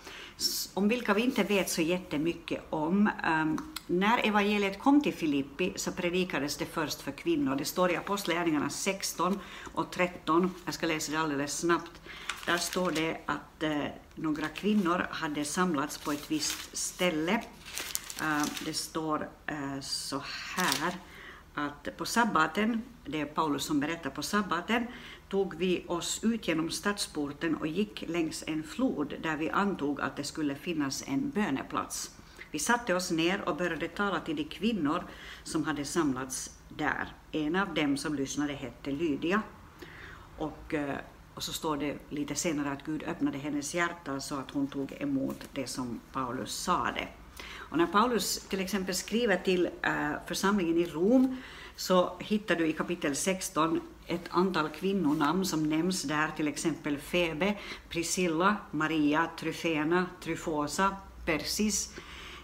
om 0.74 0.88
vilka 0.88 1.14
vi 1.14 1.22
inte 1.22 1.44
vet 1.44 1.70
så 1.70 1.82
jättemycket 1.82 2.62
om. 2.70 3.10
Um, 3.28 3.76
när 3.88 4.28
evangeliet 4.28 4.80
kom 4.80 5.02
till 5.02 5.14
Filippi 5.14 5.74
så 5.76 5.92
predikades 5.92 6.58
det 6.58 6.66
först 6.66 7.02
för 7.02 7.12
kvinnor. 7.12 7.56
Det 7.56 7.66
står 7.66 7.92
i 7.92 7.96
Apostlagärningarna 7.96 8.70
16 8.70 9.40
och 9.74 9.92
13. 9.92 10.54
Jag 10.66 10.74
ska 10.74 10.88
läsa 10.88 11.12
det 11.12 11.20
alldeles 11.20 11.58
snabbt. 11.58 12.02
Där 12.46 12.58
står 12.58 12.92
det 12.92 13.18
att 13.26 13.64
eh, 13.64 13.84
några 14.16 14.48
kvinnor 14.48 15.08
hade 15.12 15.46
samlats 15.46 15.98
på 15.98 16.12
ett 16.12 16.32
visst 16.32 16.78
ställe 16.78 17.44
Uh, 18.22 18.46
det 18.66 18.74
står 18.74 19.30
uh, 19.52 19.80
så 19.82 20.22
här 20.56 20.96
att 21.54 21.98
på 21.98 22.06
sabbaten, 22.06 22.82
det 23.06 23.22
är 23.22 23.26
Paulus 23.26 23.64
som 23.64 23.80
berättar, 23.80 24.10
på 24.10 24.24
sabbaten 24.24 24.88
tog 25.30 25.56
vi 25.56 25.86
oss 25.88 26.24
ut 26.24 26.48
genom 26.48 26.70
stadsporten 26.70 27.56
och 27.56 27.68
gick 27.68 28.04
längs 28.08 28.44
en 28.48 28.64
flod 28.64 29.14
där 29.22 29.38
vi 29.38 29.50
antog 29.50 30.02
att 30.02 30.16
det 30.16 30.24
skulle 30.24 30.56
finnas 30.56 31.04
en 31.08 31.30
böneplats. 31.30 32.16
Vi 32.52 32.60
satte 32.60 32.96
oss 32.96 33.12
ner 33.12 33.42
och 33.50 33.58
började 33.58 33.88
tala 33.88 34.20
till 34.20 34.36
de 34.36 34.44
kvinnor 34.44 35.04
som 35.44 35.64
hade 35.64 35.86
samlats 35.86 36.58
där. 36.70 37.14
En 37.32 37.56
av 37.56 37.74
dem 37.74 37.98
som 37.98 38.16
lyssnade 38.16 38.54
hette 38.54 38.92
Lydia. 38.92 39.42
Och, 40.38 40.74
eh, 40.74 40.96
och 41.34 41.44
så 41.44 41.54
står 41.54 41.78
det 41.78 41.98
lite 42.10 42.36
senare 42.36 42.72
att 42.72 42.86
Gud 42.86 43.04
öppnade 43.04 43.38
hennes 43.38 43.76
hjärta 43.76 44.20
så 44.20 44.36
att 44.36 44.52
hon 44.52 44.68
tog 44.68 44.94
emot 45.00 45.50
det 45.54 45.68
som 45.68 46.00
Paulus 46.12 46.56
sade. 46.56 47.08
Och 47.56 47.78
när 47.78 47.88
Paulus 47.88 48.40
till 48.40 48.60
exempel 48.60 48.96
skriver 48.96 49.38
till 49.38 49.70
eh, 49.82 50.12
församlingen 50.28 50.78
i 50.78 50.86
Rom 50.86 51.38
så 51.80 52.16
hittar 52.20 52.56
du 52.56 52.68
i 52.68 52.74
kapitel 52.74 53.16
16 53.16 53.82
ett 54.08 54.30
antal 54.30 54.70
kvinnonamn 54.70 55.46
som 55.46 55.70
nämns 55.70 56.04
där, 56.04 56.28
till 56.38 56.48
exempel 56.48 56.98
Febe, 56.98 57.58
Priscilla, 57.90 58.56
Maria, 58.72 59.30
Tryfena, 59.40 60.06
Tryfosa, 60.24 60.96
Persis, 61.26 61.96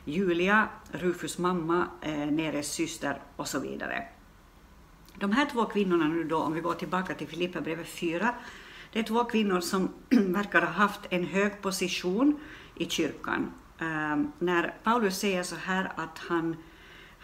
Julia, 0.06 0.70
Rufus 0.92 1.38
mamma, 1.38 1.88
eh, 2.02 2.28
Neres 2.28 2.72
syster 2.72 3.22
och 3.36 3.48
så 3.48 3.60
vidare. 3.60 4.04
De 5.20 5.32
här 5.32 5.46
två 5.46 5.66
kvinnorna 5.66 6.08
nu 6.08 6.24
då, 6.24 6.38
om 6.38 6.54
vi 6.54 6.62
går 6.62 6.74
tillbaka 6.74 7.14
till 7.14 7.28
Filipperbrevet 7.28 7.88
4, 7.88 8.36
det 8.94 9.00
är 9.00 9.04
två 9.04 9.24
kvinnor 9.24 9.60
som 9.60 9.90
verkar 10.10 10.62
ha 10.62 10.72
haft 10.72 11.02
en 11.10 11.26
hög 11.26 11.62
position 11.62 12.40
i 12.76 12.86
kyrkan. 12.90 13.52
Eh, 13.80 14.18
när 14.40 14.74
Paulus 14.84 15.20
säger 15.20 15.44
så 15.44 15.56
här 15.56 15.92
att 15.96 16.20
han, 16.20 16.56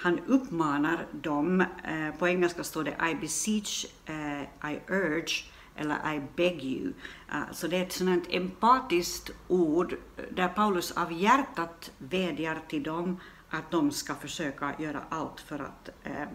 han 0.01 0.19
uppmanar 0.19 1.05
dem, 1.11 1.61
eh, 1.61 2.15
på 2.19 2.27
engelska 2.27 2.63
står 2.63 2.83
det 2.83 2.95
I 3.11 3.15
beseech, 3.15 3.85
eh, 4.05 4.71
I 4.71 4.79
urge, 4.87 5.45
eller 5.75 6.13
I 6.13 6.21
beg 6.35 6.63
you. 6.63 6.93
Uh, 7.33 7.51
så 7.51 7.67
det 7.67 7.77
är 7.77 7.83
ett 7.83 7.91
sådant 7.91 8.27
empatiskt 8.29 9.31
ord 9.47 9.93
eh, 9.93 10.23
där 10.31 10.47
Paulus 10.47 10.91
av 10.91 11.13
hjärtat 11.13 11.91
vädjar 11.97 12.59
till 12.67 12.83
dem 12.83 13.19
att 13.49 13.71
de 13.71 13.91
ska 13.91 14.15
försöka 14.15 14.75
göra 14.79 15.01
allt 15.09 15.39
för 15.39 15.59
att, 15.59 15.89
eh, 16.03 16.27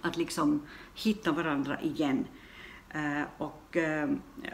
att 0.00 0.16
liksom 0.16 0.62
hitta 0.94 1.32
varandra 1.32 1.80
igen. 1.80 2.26
och 3.38 3.76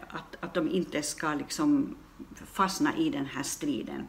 att, 0.08 0.36
att 0.40 0.54
de 0.54 0.70
inte 0.70 1.02
ska 1.02 1.34
liksom 1.34 1.96
fastna 2.34 2.96
i 2.96 3.10
den 3.10 3.26
här 3.26 3.42
striden. 3.42 4.08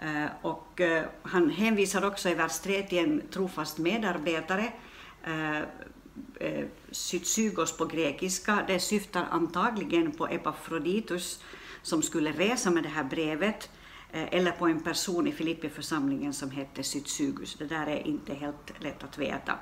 Eh, 0.00 0.26
och 0.42 0.80
eh, 0.80 1.04
han 1.22 1.50
hänvisar 1.50 2.04
också 2.04 2.28
i 2.28 2.34
vers 2.34 2.58
3 2.58 2.82
till 2.82 2.98
en 2.98 3.22
trofast 3.30 3.78
medarbetare, 3.78 4.72
eh, 5.24 5.64
Sytsygos 6.90 7.76
på 7.76 7.84
grekiska. 7.84 8.64
Det 8.66 8.80
syftar 8.80 9.26
antagligen 9.30 10.12
på 10.12 10.28
Epafroditus 10.28 11.44
som 11.82 12.02
skulle 12.02 12.32
resa 12.32 12.70
med 12.70 12.82
det 12.82 12.88
här 12.88 13.04
brevet 13.04 13.70
eller 14.12 14.52
på 14.52 14.66
en 14.66 14.80
person 14.80 15.26
i 15.26 15.32
Filippi-församlingen 15.32 16.32
som 16.32 16.50
hette 16.50 16.82
Sytsygus. 16.82 17.54
Det 17.54 17.64
där 17.64 17.86
är 17.86 18.06
inte 18.06 18.34
helt 18.34 18.72
lätt 18.78 19.04
att 19.04 19.18
veta. 19.18 19.58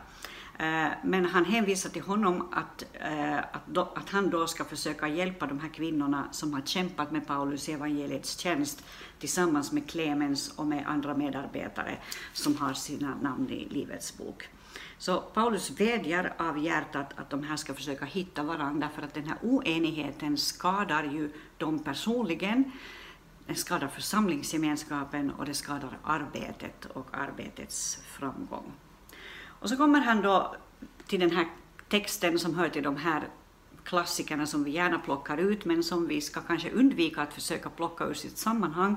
Eh, 0.59 0.89
men 1.03 1.25
han 1.25 1.45
hänvisar 1.45 1.91
till 1.91 2.03
honom 2.03 2.49
att, 2.53 2.85
eh, 2.93 3.39
att, 3.39 3.67
då, 3.67 3.81
att, 3.81 4.11
han 4.11 4.31
då 4.31 4.47
ska 4.47 4.65
försöka 4.65 5.09
hjälpa 5.09 5.47
de 5.47 5.61
här 5.61 5.69
kvinnorna 5.69 6.29
som 6.33 6.53
har 6.55 6.61
kämpat 6.61 7.11
med 7.11 7.27
Paulus 7.27 7.69
i 7.69 7.73
evangeliets 7.73 8.39
tjänst 8.39 8.85
tillsammans 9.19 9.73
med 9.73 9.91
Clemens 9.91 10.53
och 10.57 10.67
med 10.67 10.85
andra 10.87 11.15
medarbetare 11.15 11.97
som 12.33 12.57
har 12.57 12.73
sina 12.73 13.15
namn 13.23 13.51
i 13.51 13.69
Livets 13.69 14.19
bok. 14.19 14.49
Så 14.99 15.21
Paulus 15.21 15.81
vädjar 15.81 16.35
av 16.39 16.59
hjärtat 16.59 17.13
att 17.17 17.31
de 17.31 17.43
här 17.43 17.57
ska 17.57 17.75
försöka 17.75 18.05
hitta 18.05 18.43
varandra 18.43 18.89
för 18.95 19.03
att 19.03 19.15
den 19.15 19.27
här 19.27 19.39
oenigheten 19.43 20.37
skadar 20.37 21.05
ju 21.05 21.33
dem 21.59 21.79
personligen, 21.79 22.73
den 23.47 23.57
skadar 23.57 23.89
församlingsgemenskapen 23.89 25.31
och 25.31 25.47
det 25.47 25.55
skadar 25.55 25.99
arbetet 26.05 26.85
och 26.85 27.07
arbetets 27.13 27.99
framgång. 28.07 28.73
Och 29.61 29.69
så 29.69 29.77
kommer 29.77 30.01
han 30.01 30.23
då 30.23 30.55
till 31.07 31.21
den 31.21 31.31
här 31.31 31.47
texten 31.89 32.39
som 32.39 32.55
hör 32.55 32.69
till 32.69 32.83
de 32.83 32.97
här 32.97 33.23
klassikerna 33.85 34.47
som 34.47 34.65
vi 34.65 34.71
gärna 34.71 34.99
plockar 34.99 35.39
ut, 35.39 35.65
men 35.65 35.83
som 35.83 36.09
vi 36.09 36.21
ska 36.21 36.41
kanske 36.41 36.71
undvika 36.71 37.23
att 37.23 37.35
försöka 37.35 37.71
plocka 37.71 38.05
ur 38.05 38.15
sitt 38.15 38.39
sammanhang. 38.39 38.97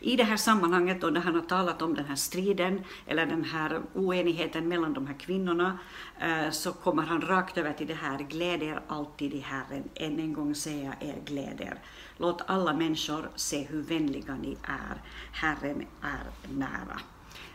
I 0.00 0.16
det 0.16 0.24
här 0.24 0.36
sammanhanget, 0.36 1.00
då, 1.00 1.06
när 1.06 1.20
han 1.20 1.34
har 1.34 1.42
talat 1.42 1.82
om 1.82 1.94
den 1.94 2.04
här 2.04 2.16
striden, 2.16 2.84
eller 3.06 3.26
den 3.26 3.44
här 3.44 3.80
oenigheten 3.94 4.68
mellan 4.68 4.92
de 4.92 5.06
här 5.06 5.14
kvinnorna, 5.14 5.78
eh, 6.18 6.50
så 6.50 6.72
kommer 6.72 7.02
han 7.02 7.20
rakt 7.20 7.58
över 7.58 7.72
till 7.72 7.86
det 7.86 7.94
här, 7.94 8.18
gläd 8.18 8.62
er 8.62 8.80
alltid 8.88 9.34
i 9.34 9.38
Herren, 9.38 9.88
än 9.94 10.18
en 10.18 10.32
gång 10.32 10.54
säga 10.54 10.94
er 11.00 11.16
gläd 11.24 11.60
er. 11.60 11.78
Låt 12.16 12.42
alla 12.46 12.72
människor 12.72 13.30
se 13.34 13.62
hur 13.62 13.82
vänliga 13.82 14.34
ni 14.34 14.56
är, 14.62 15.02
Herren 15.32 15.86
är 16.02 16.54
nära. 16.54 17.00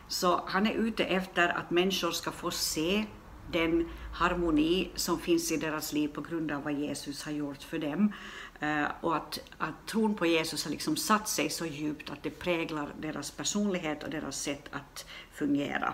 Så 0.08 0.42
han 0.48 0.68
är 0.68 0.74
ute 0.74 1.06
efter 1.06 1.50
att 1.50 1.72
människor 1.72 2.12
ska 2.12 2.32
få 2.32 2.52
se 2.52 3.06
den 3.52 3.90
harmoni 4.14 4.92
som 4.96 5.20
finns 5.20 5.52
i 5.52 5.58
deras 5.58 5.94
liv 5.94 6.08
på 6.08 6.22
grund 6.22 6.52
av 6.52 6.64
vad 6.64 6.74
Jesus 6.74 7.24
har 7.24 7.32
gjort 7.32 7.64
för 7.64 7.80
dem. 7.80 8.14
Eh, 8.60 8.86
och 9.02 9.16
att, 9.16 9.40
att 9.58 9.88
tron 9.88 10.16
på 10.16 10.26
Jesus 10.26 10.64
har 10.64 10.72
liksom 10.72 10.96
satt 10.96 11.28
sig 11.28 11.50
så 11.50 11.66
djupt 11.66 12.10
att 12.10 12.24
det 12.24 12.30
präglar 12.30 12.90
deras 13.00 13.32
personlighet 13.32 14.04
och 14.04 14.10
deras 14.10 14.42
sätt 14.42 14.70
att 14.72 15.06
fungera. 15.32 15.94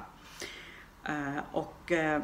Eh, 1.04 1.44
och 1.52 1.92
eh, 1.92 2.24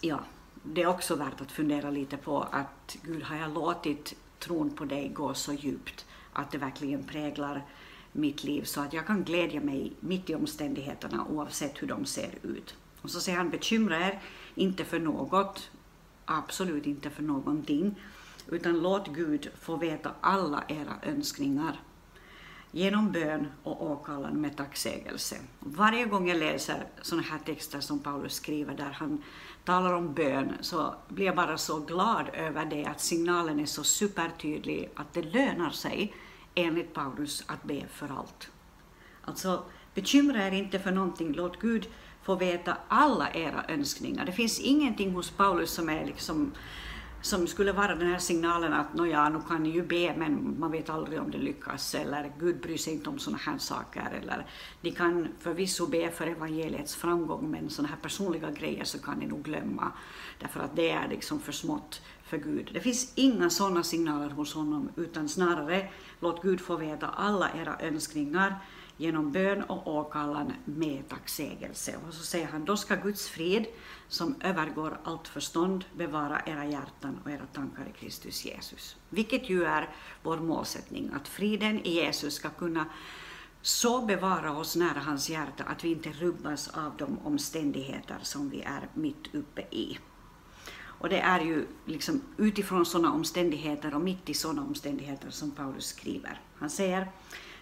ja, 0.00 0.20
det 0.62 0.82
är 0.82 0.86
också 0.86 1.14
värt 1.14 1.40
att 1.40 1.52
fundera 1.52 1.90
lite 1.90 2.16
på 2.16 2.42
att 2.42 2.96
Gud 3.02 3.22
har 3.22 3.36
jag 3.36 3.54
låtit 3.54 4.14
tron 4.38 4.70
på 4.70 4.84
dig 4.84 5.08
gå 5.08 5.34
så 5.34 5.52
djupt 5.52 6.06
att 6.32 6.50
det 6.50 6.58
verkligen 6.58 7.04
präglar 7.04 7.64
mitt 8.16 8.44
liv 8.44 8.62
så 8.62 8.80
att 8.80 8.92
jag 8.92 9.06
kan 9.06 9.24
glädja 9.24 9.60
mig 9.60 9.92
mitt 10.00 10.30
i 10.30 10.34
omständigheterna 10.34 11.26
oavsett 11.30 11.82
hur 11.82 11.86
de 11.86 12.06
ser 12.06 12.30
ut. 12.42 12.74
Och 13.02 13.10
så 13.10 13.20
säger 13.20 13.38
han, 13.38 13.50
bekymra 13.50 14.00
er 14.00 14.20
inte 14.54 14.84
för 14.84 14.98
något, 14.98 15.70
absolut 16.24 16.86
inte 16.86 17.10
för 17.10 17.22
någonting, 17.22 18.00
utan 18.48 18.80
låt 18.80 19.08
Gud 19.08 19.48
få 19.60 19.76
veta 19.76 20.10
alla 20.20 20.64
era 20.68 20.94
önskningar 21.02 21.80
genom 22.70 23.12
bön 23.12 23.46
och 23.62 23.90
åkallan 23.90 24.40
med 24.40 24.56
tacksägelse. 24.56 25.36
Varje 25.60 26.04
gång 26.04 26.28
jag 26.28 26.38
läser 26.38 26.86
sådana 27.02 27.26
här 27.26 27.38
texter 27.38 27.80
som 27.80 27.98
Paulus 27.98 28.34
skriver 28.34 28.74
där 28.74 28.90
han 28.92 29.22
talar 29.64 29.92
om 29.92 30.14
bön 30.14 30.52
så 30.60 30.94
blir 31.08 31.26
jag 31.26 31.36
bara 31.36 31.58
så 31.58 31.80
glad 31.80 32.28
över 32.34 32.64
det 32.64 32.84
att 32.84 33.00
signalen 33.00 33.60
är 33.60 33.66
så 33.66 33.84
supertydlig 33.84 34.90
att 34.94 35.14
det 35.14 35.22
lönar 35.22 35.70
sig 35.70 36.14
enligt 36.56 36.94
Paulus 36.94 37.44
att 37.46 37.62
be 37.62 37.86
för 37.88 38.08
allt. 38.18 38.50
Alltså, 39.24 39.62
bekymra 39.94 40.46
er 40.46 40.52
inte 40.52 40.78
för 40.78 40.90
någonting, 40.90 41.32
låt 41.32 41.60
Gud 41.60 41.88
få 42.22 42.34
veta 42.34 42.76
alla 42.88 43.32
era 43.32 43.64
önskningar. 43.68 44.26
Det 44.26 44.32
finns 44.32 44.60
ingenting 44.60 45.14
hos 45.14 45.30
Paulus 45.30 45.70
som 45.70 45.88
är 45.88 46.06
liksom 46.06 46.52
som 47.26 47.46
skulle 47.46 47.72
vara 47.72 47.94
den 47.94 48.10
här 48.10 48.18
signalen 48.18 48.72
att 48.72 48.94
nåja, 48.94 49.28
nu 49.28 49.40
kan 49.48 49.62
ni 49.62 49.70
ju 49.70 49.82
be 49.82 50.14
men 50.16 50.60
man 50.60 50.70
vet 50.72 50.90
aldrig 50.90 51.20
om 51.20 51.30
det 51.30 51.38
lyckas 51.38 51.94
eller 51.94 52.32
Gud 52.38 52.60
bryr 52.60 52.76
sig 52.76 52.92
inte 52.92 53.10
om 53.10 53.18
sådana 53.18 53.38
här 53.42 53.58
saker 53.58 54.20
eller 54.22 54.46
ni 54.80 54.90
kan 54.90 55.28
förvisso 55.40 55.86
be 55.86 56.10
för 56.10 56.26
evangeliets 56.26 56.96
framgång 56.96 57.50
men 57.50 57.70
sådana 57.70 57.88
här 57.88 58.02
personliga 58.02 58.50
grejer 58.50 58.84
så 58.84 58.98
kan 58.98 59.18
ni 59.18 59.26
nog 59.26 59.42
glömma 59.42 59.92
därför 60.38 60.60
att 60.60 60.76
det 60.76 60.90
är 60.90 61.08
liksom 61.08 61.40
för 61.40 61.52
smått 61.52 62.02
för 62.26 62.36
Gud. 62.36 62.70
Det 62.72 62.80
finns 62.80 63.12
inga 63.14 63.50
sådana 63.50 63.82
signaler 63.82 64.30
hos 64.30 64.54
honom 64.54 64.90
utan 64.96 65.28
snarare 65.28 65.88
låt 66.20 66.42
Gud 66.42 66.60
få 66.60 66.76
veta 66.76 67.08
alla 67.08 67.50
era 67.54 67.80
önskningar 67.80 68.58
genom 68.96 69.32
bön 69.32 69.62
och 69.62 69.94
åkallan 69.96 70.52
med 70.64 71.08
tacksägelse. 71.08 71.94
Och 72.08 72.14
så 72.14 72.22
säger 72.22 72.46
han, 72.46 72.64
då 72.64 72.76
ska 72.76 72.94
Guds 72.94 73.28
frid, 73.28 73.66
som 74.08 74.34
övergår 74.40 75.00
allt 75.04 75.28
förstånd, 75.28 75.84
bevara 75.96 76.42
era 76.46 76.66
hjärtan 76.66 77.18
och 77.24 77.30
era 77.30 77.46
tankar 77.46 77.86
i 77.94 78.00
Kristus 78.00 78.44
Jesus. 78.44 78.96
Vilket 79.08 79.50
ju 79.50 79.64
är 79.64 79.90
vår 80.22 80.36
målsättning, 80.36 81.10
att 81.14 81.28
friden 81.28 81.86
i 81.86 81.94
Jesus 81.94 82.34
ska 82.34 82.50
kunna 82.50 82.86
så 83.62 84.00
bevara 84.00 84.56
oss 84.56 84.76
nära 84.76 85.00
hans 85.00 85.30
hjärta 85.30 85.64
att 85.64 85.84
vi 85.84 85.88
inte 85.88 86.10
rubbas 86.10 86.68
av 86.68 86.96
de 86.98 87.18
omständigheter 87.24 88.18
som 88.22 88.50
vi 88.50 88.60
är 88.60 88.88
mitt 88.94 89.34
uppe 89.34 89.60
i. 89.60 89.98
Och 90.98 91.08
det 91.08 91.20
är 91.20 91.40
ju 91.40 91.66
liksom 91.84 92.22
utifrån 92.36 92.86
sådana 92.86 93.12
omständigheter 93.12 93.94
och 93.94 94.00
mitt 94.00 94.28
i 94.28 94.34
sådana 94.34 94.62
omständigheter 94.62 95.30
som 95.30 95.50
Paulus 95.50 95.86
skriver. 95.86 96.40
Han 96.58 96.70
säger 96.70 97.08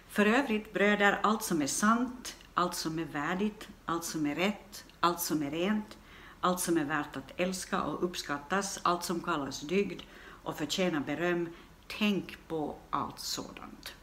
för 0.07 0.25
övrigt, 0.25 0.73
bröder, 0.73 1.19
allt 1.23 1.43
som 1.43 1.61
är 1.61 1.67
sant, 1.67 2.35
allt 2.53 2.75
som 2.75 2.99
är 2.99 3.05
värdigt, 3.05 3.67
allt 3.85 4.03
som 4.03 4.25
är 4.25 4.35
rätt, 4.35 4.85
allt 4.99 5.19
som 5.19 5.43
är 5.43 5.51
rent, 5.51 5.97
allt 6.41 6.59
som 6.59 6.77
är 6.77 6.85
värt 6.85 7.17
att 7.17 7.33
älska 7.37 7.83
och 7.83 8.03
uppskattas, 8.03 8.79
allt 8.83 9.03
som 9.03 9.19
kallas 9.19 9.61
dygd 9.61 10.01
och 10.43 10.57
förtjänar 10.57 10.99
beröm, 10.99 11.49
tänk 11.87 12.47
på 12.47 12.75
allt 12.89 13.19
sådant. 13.19 13.93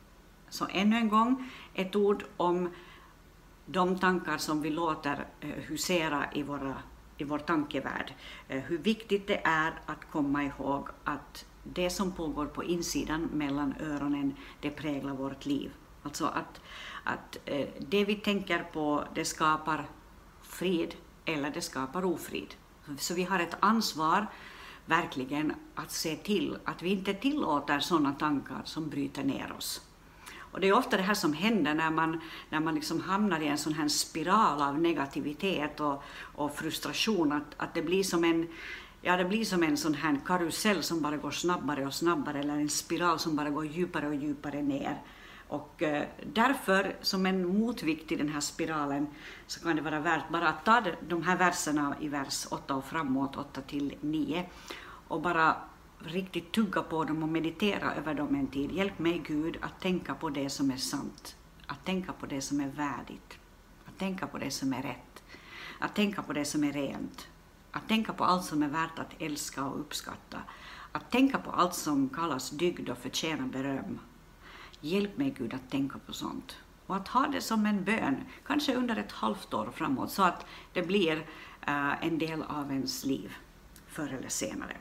Så 0.49 0.67
ännu 0.71 0.97
en 0.97 1.09
gång 1.09 1.51
ett 1.75 1.97
ord 1.97 2.25
om 2.37 2.71
de 3.67 3.99
tankar 3.99 4.39
som 4.39 4.63
vi 4.63 4.71
låter 4.71 5.27
eh, 5.41 5.49
husera 5.49 6.25
i, 6.35 6.43
våra, 6.43 6.75
i 7.19 7.25
vår 7.25 7.39
tankevärld. 7.39 8.15
Eh, 8.49 8.61
hur 8.61 8.79
viktigt 8.79 9.27
det 9.27 9.41
är 9.45 9.73
att 9.87 10.11
komma 10.11 10.45
ihåg 10.45 10.89
att 11.05 11.45
det 11.63 11.91
som 11.91 12.13
pågår 12.13 12.47
på 12.47 12.65
insidan 12.65 13.29
mellan 13.33 13.75
öronen, 13.81 14.37
det 14.61 14.71
präglar 14.71 15.13
vårt 15.13 15.47
liv. 15.47 15.73
Alltså 16.03 16.27
att, 16.27 16.61
att 17.05 17.39
eh, 17.45 17.69
det 17.79 18.05
vi 18.05 18.15
tänker 18.15 18.67
på, 18.73 19.05
det 19.15 19.25
skapar 19.25 19.89
frid 20.43 20.95
eller 21.25 21.51
det 21.51 21.61
skapar 21.61 22.05
ofrid. 22.05 22.55
Så 22.99 23.15
vi 23.15 23.25
har 23.25 23.41
ett 23.41 23.57
ansvar 23.61 24.27
verkligen 24.87 25.55
att 25.75 25.91
se 25.91 26.17
till 26.17 26.59
att 26.65 26.83
vi 26.83 26.91
inte 26.91 27.15
tillåter 27.15 27.81
sådana 27.81 28.13
tankar 28.13 28.63
som 28.65 28.89
bryter 28.89 29.25
ner 29.25 29.53
oss. 29.59 29.92
Och 30.53 30.61
det 30.61 30.69
är 30.69 30.73
ofta 30.73 30.97
det 30.97 31.03
här 31.03 31.15
som 31.15 31.33
händer 31.33 31.75
när 31.75 31.91
man, 31.91 32.21
när 32.51 32.61
man 32.61 32.75
liksom 32.75 33.01
hamnar 33.01 33.41
i 33.41 33.47
en 33.47 33.59
sån 33.59 33.75
här 33.75 33.89
spiral 33.89 34.63
av 34.63 34.81
negativitet 34.81 35.81
och, 35.81 36.03
och 36.35 36.57
frustration, 36.57 37.33
att, 37.33 37.55
att 37.57 37.75
det 37.75 37.83
blir 37.83 38.03
som 38.03 38.25
en 38.25 38.49
Ja, 39.05 39.17
det 39.17 39.25
blir 39.25 39.45
som 39.45 39.63
en 39.63 39.77
sån 39.77 39.95
här 39.95 40.21
karusell 40.25 40.83
som 40.83 41.03
bara 41.03 41.17
går 41.17 41.31
snabbare 41.31 41.87
och 41.87 41.95
snabbare, 41.95 42.41
eller 42.41 42.55
en 42.55 42.69
spiral 42.69 43.19
som 43.19 43.37
bara 43.37 43.51
går 43.51 43.67
djupare 43.67 44.09
och 44.09 44.15
djupare 44.15 44.63
ner. 44.63 45.03
Och 45.49 45.83
eh, 45.83 46.05
därför, 46.33 46.97
som 47.01 47.27
en 47.27 47.59
motvikt 47.59 48.09
till 48.09 48.19
den 48.19 48.29
här 48.29 48.41
spiralen, 48.41 49.07
så 49.47 49.61
kan 49.61 49.77
det 49.77 49.83
vara 49.83 50.01
värt 50.01 50.29
bara 50.29 50.49
att 50.49 50.65
ta 50.65 50.83
de 51.09 51.23
här 51.23 51.37
verserna 51.37 51.97
i 52.01 52.09
vers 52.09 52.47
8 52.51 52.75
och 52.75 52.85
framåt, 52.85 53.37
8 53.37 53.61
till 53.61 53.95
9, 54.01 54.45
och 55.09 55.21
bara 55.21 55.57
riktigt 56.07 56.53
tugga 56.53 56.83
på 56.83 57.05
dem 57.05 57.23
och 57.23 57.29
meditera 57.29 57.95
över 57.95 58.15
dem 58.15 58.35
en 58.35 58.47
tid. 58.47 58.73
Hjälp 58.73 58.99
mig 58.99 59.23
Gud 59.27 59.57
att 59.61 59.81
tänka 59.81 60.15
på 60.15 60.31
det 60.31 60.51
som 60.51 60.71
är 60.71 60.77
sant, 60.77 61.37
att 61.67 61.85
tänka 61.85 62.13
på 62.13 62.27
det 62.27 62.41
som 62.41 62.61
är 62.61 62.69
värdigt, 62.69 63.39
att 63.85 63.99
tänka 63.99 64.27
på 64.27 64.39
det 64.39 64.51
som 64.51 64.73
är 64.73 64.83
rätt, 64.83 65.23
att 65.79 65.95
tänka 65.95 66.23
på 66.23 66.33
det 66.33 66.45
som 66.45 66.65
är 66.65 66.73
rent, 66.73 67.29
att 67.71 67.89
tänka 67.89 68.13
på 68.13 68.25
allt 68.25 68.45
som 68.45 68.63
är 68.63 68.69
värt 68.69 68.99
att 68.99 69.23
älska 69.23 69.65
och 69.65 69.81
uppskatta, 69.81 70.43
att 70.93 71.11
tänka 71.11 71.39
på 71.39 71.51
allt 71.51 71.75
som 71.75 72.09
kallas 72.09 72.51
dygd 72.51 72.89
och 72.89 72.99
förtjänar 72.99 73.47
beröm. 73.47 73.99
Hjälp 74.81 75.19
mig 75.19 75.35
Gud 75.39 75.55
att 75.55 75.71
tänka 75.71 75.99
på 75.99 76.13
sånt 76.13 76.57
och 76.87 76.97
att 76.97 77.09
ha 77.09 77.27
det 77.27 77.41
som 77.41 77.67
en 77.67 77.85
bön, 77.85 78.17
kanske 78.47 78.75
under 78.75 78.97
ett 78.97 79.13
halvt 79.13 79.55
år 79.55 79.71
framåt, 79.75 80.11
så 80.11 80.23
att 80.23 80.47
det 80.73 80.83
blir 80.83 81.17
uh, 81.69 82.05
en 82.07 82.19
del 82.19 82.43
av 82.43 82.73
ens 82.73 83.05
liv 83.05 83.37
förr 83.87 84.09
eller 84.19 84.29
senare. 84.29 84.77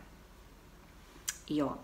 Ja. 1.46 1.78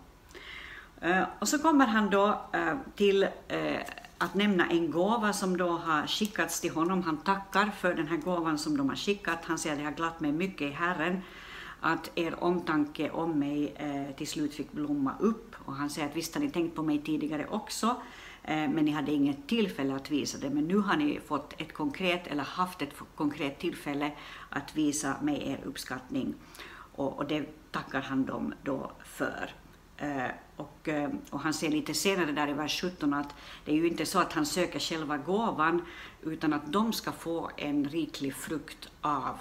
Eh, 1.00 1.24
och 1.38 1.48
så 1.48 1.58
kommer 1.58 1.86
han 1.86 2.10
då 2.10 2.40
eh, 2.52 2.76
till 2.94 3.22
eh, 3.48 3.80
att 4.18 4.34
nämna 4.34 4.66
en 4.66 4.90
gåva 4.90 5.32
som 5.32 5.56
då 5.56 5.68
har 5.68 6.06
skickats 6.06 6.60
till 6.60 6.70
honom. 6.70 7.02
Han 7.02 7.16
tackar 7.16 7.70
för 7.80 7.94
den 7.94 8.06
här 8.06 8.16
gåvan 8.16 8.58
som 8.58 8.76
de 8.76 8.88
har 8.88 8.96
skickat. 8.96 9.38
Han 9.44 9.58
säger 9.58 9.76
att 9.76 9.80
det 9.80 9.84
har 9.84 9.92
glatt 9.92 10.20
mig 10.20 10.32
mycket 10.32 10.62
i 10.62 10.70
Herren 10.70 11.22
att 11.80 12.10
er 12.14 12.44
omtanke 12.44 13.10
om 13.10 13.38
mig 13.38 13.74
eh, 13.76 14.16
till 14.16 14.28
slut 14.28 14.54
fick 14.54 14.72
blomma 14.72 15.14
upp. 15.20 15.56
Och 15.64 15.74
han 15.74 15.90
säger 15.90 16.08
att 16.08 16.16
visst 16.16 16.34
har 16.34 16.40
ni 16.40 16.50
tänkt 16.50 16.76
på 16.76 16.82
mig 16.82 17.02
tidigare 17.02 17.46
också, 17.50 17.86
eh, 18.44 18.68
men 18.68 18.84
ni 18.84 18.90
hade 18.90 19.12
inget 19.12 19.48
tillfälle 19.48 19.94
att 19.94 20.10
visa 20.10 20.38
det. 20.38 20.50
Men 20.50 20.64
nu 20.64 20.78
har 20.78 20.96
ni 20.96 21.20
fått 21.26 21.60
ett 21.60 21.72
konkret, 21.72 22.26
eller 22.26 22.42
haft 22.42 22.82
ett 22.82 22.94
konkret 23.16 23.58
tillfälle 23.58 24.12
att 24.50 24.76
visa 24.76 25.14
mig 25.22 25.42
er 25.48 25.60
uppskattning. 25.64 26.34
Och, 26.92 27.16
och 27.18 27.26
det 27.26 27.46
tackar 27.70 28.02
han 28.02 28.26
dem 28.26 28.54
då 28.62 28.92
för. 29.04 29.54
Eh, 29.96 30.30
och, 30.56 30.88
eh, 30.88 31.10
och, 31.30 31.40
han 31.40 31.54
ser 31.54 31.70
lite 31.70 31.94
senare 31.94 32.32
där 32.32 32.48
i 32.48 32.52
vers 32.52 32.80
17 32.80 33.14
att 33.14 33.34
det 33.64 33.72
är 33.72 33.76
ju 33.76 33.88
inte 33.88 34.06
så 34.06 34.18
att 34.18 34.32
han 34.32 34.46
söker 34.46 34.78
själva 34.78 35.16
gåvan, 35.16 35.82
utan 36.22 36.52
att 36.52 36.72
de 36.72 36.92
ska 36.92 37.12
få 37.12 37.50
en 37.56 37.88
riklig 37.88 38.34
frukt 38.34 38.88
av 39.00 39.38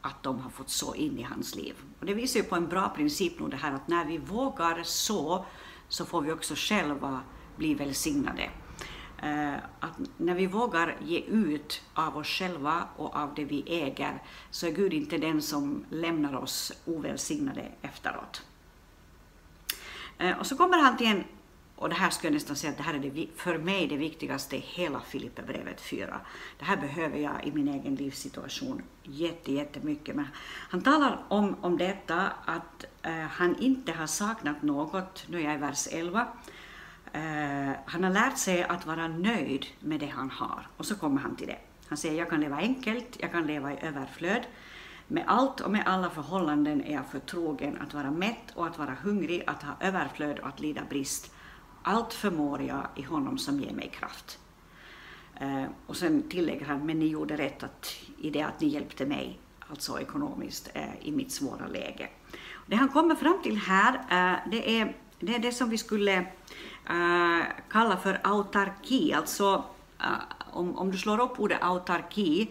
att 0.00 0.22
de 0.22 0.40
har 0.40 0.50
fått 0.50 0.70
så 0.70 0.94
in 0.94 1.18
i 1.18 1.22
hans 1.22 1.54
liv. 1.54 1.74
Och 2.00 2.06
det 2.06 2.14
visar 2.14 2.40
ju 2.40 2.46
på 2.46 2.56
en 2.56 2.68
bra 2.68 2.88
princip 2.88 3.40
nog 3.40 3.50
det 3.50 3.56
här 3.56 3.72
att 3.72 3.88
när 3.88 4.04
vi 4.04 4.18
vågar 4.18 4.82
så, 4.82 5.44
så 5.88 6.04
får 6.04 6.22
vi 6.22 6.32
också 6.32 6.54
själva 6.56 7.20
bli 7.56 7.74
välsignade. 7.74 8.50
Eh, 9.22 9.54
att 9.80 9.98
när 10.16 10.34
vi 10.34 10.46
vågar 10.46 10.96
ge 11.00 11.20
ut 11.20 11.82
av 11.94 12.16
oss 12.16 12.26
själva 12.26 12.84
och 12.96 13.16
av 13.16 13.34
det 13.34 13.44
vi 13.44 13.64
äger, 13.66 14.22
så 14.50 14.66
är 14.66 14.70
Gud 14.70 14.92
inte 14.92 15.18
den 15.18 15.42
som 15.42 15.84
lämnar 15.90 16.36
oss 16.36 16.72
ovälsignade 16.84 17.68
efteråt. 17.82 18.42
Eh, 20.18 20.38
och 20.38 20.46
så 20.46 20.56
kommer 20.56 20.78
han 20.78 20.96
till 20.96 21.06
en 21.06 21.24
och 21.82 21.88
det 21.88 21.94
här 21.94 22.10
skulle 22.10 22.28
jag 22.28 22.34
nästan 22.34 22.56
säga 22.56 22.70
att 22.70 22.76
det 22.76 22.82
här 22.82 22.94
är 22.94 22.98
det, 22.98 23.26
för 23.36 23.58
mig 23.58 23.86
det 23.86 23.96
viktigaste 23.96 24.56
i 24.56 24.58
hela 24.58 25.00
Filipperbrevet 25.00 25.80
4. 25.80 26.20
Det 26.58 26.64
här 26.64 26.76
behöver 26.76 27.18
jag 27.18 27.44
i 27.44 27.52
min 27.52 27.68
egen 27.68 27.94
livssituation 27.94 28.82
jätte, 29.02 29.52
jättemycket. 29.52 30.16
Men 30.16 30.26
han 30.70 30.82
talar 30.82 31.24
om, 31.28 31.56
om 31.60 31.78
detta 31.78 32.32
att 32.44 32.84
eh, 33.02 33.12
han 33.12 33.56
inte 33.56 33.92
har 33.92 34.06
saknat 34.06 34.62
något, 34.62 35.24
nu 35.28 35.40
är 35.40 35.44
jag 35.44 35.54
i 35.54 35.56
vers 35.56 35.88
11. 35.90 36.26
Uh, 37.14 37.72
han 37.86 38.04
har 38.04 38.10
lärt 38.10 38.38
sig 38.38 38.62
att 38.62 38.86
vara 38.86 39.08
nöjd 39.08 39.66
med 39.80 40.00
det 40.00 40.06
han 40.06 40.30
har. 40.30 40.66
Och 40.76 40.86
så 40.86 40.94
kommer 40.94 41.20
han 41.20 41.36
till 41.36 41.46
det. 41.46 41.58
Han 41.88 41.98
säger, 41.98 42.18
jag 42.18 42.30
kan 42.30 42.40
leva 42.40 42.56
enkelt, 42.56 43.16
jag 43.20 43.32
kan 43.32 43.46
leva 43.46 43.72
i 43.72 43.78
överflöd. 43.80 44.46
Med 45.08 45.24
allt 45.26 45.60
och 45.60 45.70
med 45.70 45.82
alla 45.86 46.10
förhållanden 46.10 46.84
är 46.84 46.94
jag 46.94 47.06
förtrogen 47.06 47.78
att 47.80 47.94
vara 47.94 48.10
mätt 48.10 48.50
och 48.54 48.66
att 48.66 48.78
vara 48.78 48.96
hungrig, 49.02 49.42
att 49.46 49.62
ha 49.62 49.72
överflöd 49.80 50.38
och 50.38 50.48
att 50.48 50.60
lida 50.60 50.82
brist. 50.88 51.34
Allt 51.82 52.12
förmår 52.12 52.62
jag 52.62 52.86
i 52.96 53.02
honom 53.02 53.38
som 53.38 53.60
ger 53.60 53.72
mig 53.72 53.88
kraft. 53.88 54.38
Eh, 55.40 55.64
och 55.86 55.96
sen 55.96 56.28
tillägger 56.28 56.66
han, 56.66 56.86
men 56.86 56.98
ni 56.98 57.06
gjorde 57.06 57.36
rätt 57.36 57.62
att, 57.62 57.96
i 58.18 58.30
det 58.30 58.42
att 58.42 58.60
ni 58.60 58.68
hjälpte 58.68 59.06
mig, 59.06 59.38
alltså 59.70 60.00
ekonomiskt, 60.00 60.70
eh, 60.74 61.06
i 61.06 61.12
mitt 61.12 61.32
svåra 61.32 61.66
läge. 61.66 62.08
Det 62.66 62.76
han 62.76 62.88
kommer 62.88 63.14
fram 63.14 63.42
till 63.42 63.56
här, 63.56 63.94
eh, 63.94 64.50
det, 64.50 64.80
är, 64.80 64.96
det 65.22 65.34
är 65.34 65.38
det 65.38 65.52
som 65.52 65.70
vi 65.70 65.78
skulle 65.78 66.16
äh, 66.88 67.42
kalla 67.70 67.96
för 67.96 68.20
autarki, 68.24 69.12
alltså 69.12 69.64
äh, 70.00 70.06
om, 70.52 70.78
om 70.78 70.90
du 70.90 70.98
slår 70.98 71.20
upp 71.20 71.40
ordet 71.40 71.62
autarki 71.62 72.50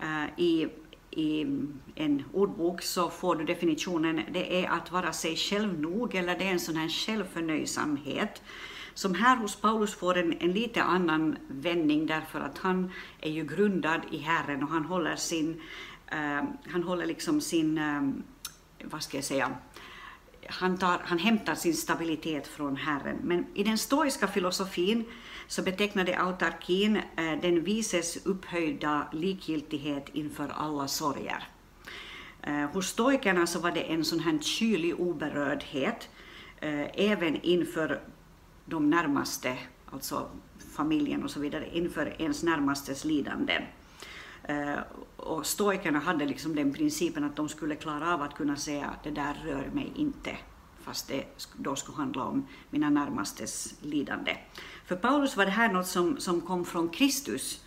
äh, 0.00 0.40
i 0.40 0.68
i 1.14 1.46
en 1.94 2.24
ordbok 2.32 2.82
så 2.82 3.10
får 3.10 3.36
du 3.36 3.44
definitionen, 3.44 4.20
det 4.32 4.64
är 4.64 4.70
att 4.70 4.92
vara 4.92 5.12
sig 5.12 5.36
själv 5.36 5.80
nog, 5.80 6.14
eller 6.14 6.38
det 6.38 6.44
är 6.44 6.50
en 6.50 6.60
sån 6.60 6.76
här 6.76 6.88
självförnöjsamhet. 6.88 8.42
Som 8.94 9.14
här 9.14 9.36
hos 9.36 9.56
Paulus 9.56 9.94
får 9.94 10.18
en, 10.18 10.32
en 10.32 10.52
lite 10.52 10.82
annan 10.82 11.36
vändning 11.48 12.06
därför 12.06 12.40
att 12.40 12.58
han 12.58 12.92
är 13.20 13.30
ju 13.30 13.44
grundad 13.44 14.00
i 14.10 14.18
Herren 14.18 14.62
och 14.62 14.68
han 14.68 14.84
håller 14.84 15.16
sin, 15.16 15.60
han 16.66 16.82
håller 16.82 17.06
liksom 17.06 17.40
sin, 17.40 17.80
vad 18.84 19.02
ska 19.02 19.16
jag 19.16 19.24
säga, 19.24 19.50
han, 20.48 20.78
tar, 20.78 21.00
han 21.04 21.18
hämtar 21.18 21.54
sin 21.54 21.74
stabilitet 21.74 22.46
från 22.46 22.76
Herren. 22.76 23.18
Men 23.22 23.46
i 23.54 23.64
den 23.64 23.78
stoiska 23.78 24.28
filosofin 24.28 25.04
så 25.46 25.62
betecknade 25.62 26.18
autarkin 26.18 26.96
eh, 26.96 27.40
den 27.42 27.64
vises 27.64 28.26
upphöjda 28.26 29.06
likgiltighet 29.12 30.08
inför 30.12 30.48
alla 30.48 30.88
sorger. 30.88 31.48
Eh, 32.42 32.70
hos 32.70 32.86
stoikerna 32.86 33.46
så 33.46 33.58
var 33.58 33.70
det 33.70 33.80
en 33.80 34.04
sån 34.04 34.20
här 34.20 34.38
kylig 34.38 35.00
oberördhet, 35.00 36.08
eh, 36.60 37.10
även 37.10 37.40
inför 37.42 38.00
de 38.64 38.90
närmaste, 38.90 39.56
alltså 39.92 40.30
familjen 40.76 41.24
och 41.24 41.30
så 41.30 41.40
vidare, 41.40 41.68
inför 41.72 42.14
ens 42.18 42.42
närmastes 42.42 43.04
lidanden. 43.04 43.62
Eh, 44.44 44.78
och 45.16 45.46
stoikerna 45.46 45.98
hade 45.98 46.26
liksom 46.26 46.56
den 46.56 46.72
principen 46.72 47.24
att 47.24 47.36
de 47.36 47.48
skulle 47.48 47.76
klara 47.76 48.14
av 48.14 48.22
att 48.22 48.34
kunna 48.34 48.56
säga 48.56 48.86
att 48.86 49.04
det 49.04 49.10
där 49.10 49.34
rör 49.44 49.70
mig 49.72 49.92
inte, 49.96 50.36
fast 50.80 51.08
det 51.08 51.24
då 51.56 51.76
skulle 51.76 51.96
handla 51.96 52.24
om 52.24 52.46
mina 52.70 52.90
närmastes 52.90 53.74
lidande. 53.80 54.36
För 54.86 54.96
Paulus 54.96 55.36
var 55.36 55.44
det 55.44 55.50
här 55.50 55.72
något 55.72 55.86
som, 55.86 56.20
som 56.20 56.40
kom 56.40 56.64
från 56.64 56.88
Kristus 56.88 57.64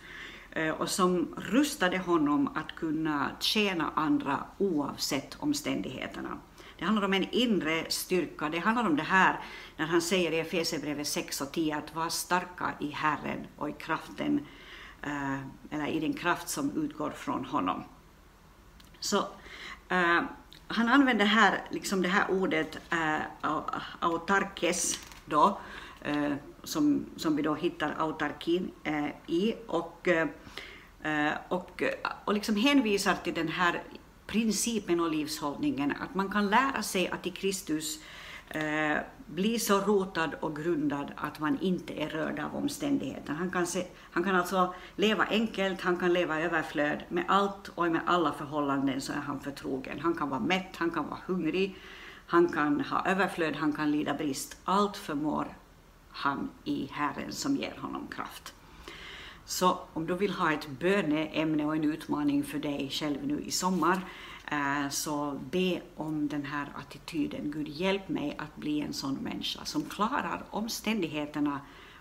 eh, 0.50 0.70
och 0.70 0.90
som 0.90 1.34
rustade 1.36 1.98
honom 1.98 2.48
att 2.54 2.76
kunna 2.76 3.30
tjäna 3.40 3.90
andra 3.94 4.44
oavsett 4.58 5.36
omständigheterna. 5.40 6.38
Det 6.78 6.84
handlar 6.84 7.04
om 7.04 7.12
en 7.12 7.30
inre 7.30 7.84
styrka. 7.88 8.48
Det 8.48 8.58
handlar 8.58 8.86
om 8.86 8.96
det 8.96 9.02
här 9.02 9.40
när 9.76 9.86
han 9.86 10.02
säger 10.02 10.32
i 10.32 10.38
Efesierbrevet 10.38 11.06
6 11.06 11.40
och 11.40 11.52
10 11.52 11.76
att 11.76 11.94
vara 11.94 12.10
starka 12.10 12.72
i 12.80 12.90
Herren 12.90 13.46
och 13.56 13.68
i 13.68 13.72
kraften, 13.72 14.46
eh, 15.02 15.38
eller 15.86 15.96
i 15.96 16.00
den 16.00 16.14
kraft 16.14 16.48
som 16.48 16.70
utgår 16.84 17.10
från 17.10 17.44
honom. 17.44 17.84
Så 19.00 19.18
uh, 19.92 20.22
han 20.68 20.88
använder 20.88 21.24
här 21.24 21.62
liksom 21.70 22.02
det 22.02 22.08
här 22.08 22.30
ordet 22.30 22.78
uh, 22.92 23.58
autarkes 24.00 24.98
då, 25.26 25.60
uh, 26.08 26.34
som, 26.64 27.06
som 27.16 27.36
vi 27.36 27.42
då 27.42 27.54
hittar 27.54 27.94
autarkin 27.98 28.70
uh, 28.86 29.08
i 29.26 29.54
och, 29.66 30.08
och, 31.48 31.82
och 32.24 32.34
liksom 32.34 32.56
hänvisar 32.56 33.14
till 33.14 33.34
den 33.34 33.48
här 33.48 33.82
principen 34.26 35.00
och 35.00 35.10
livshållningen, 35.10 35.94
att 36.00 36.14
man 36.14 36.30
kan 36.30 36.50
lära 36.50 36.82
sig 36.82 37.08
att 37.08 37.26
i 37.26 37.30
Kristus 37.30 37.98
eh, 38.48 38.96
bli 39.26 39.58
så 39.58 39.80
rotad 39.80 40.34
och 40.40 40.56
grundad 40.56 41.12
att 41.16 41.40
man 41.40 41.58
inte 41.60 42.02
är 42.02 42.08
rörd 42.08 42.38
av 42.38 42.56
omständigheterna. 42.56 43.38
Han 43.38 43.50
kan, 43.50 43.66
se, 43.66 43.86
han 44.10 44.24
kan 44.24 44.36
alltså 44.36 44.74
leva 44.96 45.24
enkelt, 45.24 45.80
han 45.80 45.96
kan 45.96 46.12
leva 46.12 46.40
i 46.40 46.42
överflöd. 46.42 47.02
Med 47.08 47.24
allt 47.28 47.68
och 47.74 47.92
med 47.92 48.00
alla 48.06 48.32
förhållanden 48.32 49.00
så 49.00 49.12
är 49.12 49.16
han 49.16 49.40
förtrogen. 49.40 50.00
Han 50.00 50.14
kan 50.14 50.28
vara 50.28 50.40
mätt, 50.40 50.76
han 50.76 50.90
kan 50.90 51.08
vara 51.08 51.20
hungrig, 51.26 51.76
han 52.26 52.48
kan 52.48 52.80
ha 52.80 53.06
överflöd, 53.06 53.56
han 53.56 53.72
kan 53.72 53.90
lida 53.90 54.14
brist. 54.14 54.56
Allt 54.64 54.96
förmår 54.96 55.56
han 56.10 56.50
i 56.64 56.88
Herren 56.92 57.32
som 57.32 57.56
ger 57.56 57.74
honom 57.80 58.06
kraft. 58.06 58.54
Så 59.44 59.78
om 59.92 60.06
du 60.06 60.14
vill 60.14 60.30
ha 60.30 60.52
ett 60.52 60.68
böneämne 60.68 61.64
och 61.64 61.76
en 61.76 61.84
utmaning 61.84 62.44
för 62.44 62.58
dig 62.58 62.88
själv 62.92 63.26
nu 63.26 63.40
i 63.40 63.50
sommar, 63.50 63.94
eh, 63.94 64.00
Eh, 64.50 64.88
så 64.90 65.40
be 65.50 65.82
om 65.96 66.28
den 66.28 66.44
här 66.44 66.72
attityden. 66.74 67.50
Gud, 67.50 67.68
hjälp 67.68 68.08
mig 68.08 68.36
att 68.38 68.56
bli 68.56 68.80
en 68.80 68.92
sån 68.92 69.14
människa 69.14 69.64
som 69.64 69.82
klarar 69.82 70.44
omständigheterna 70.50 71.60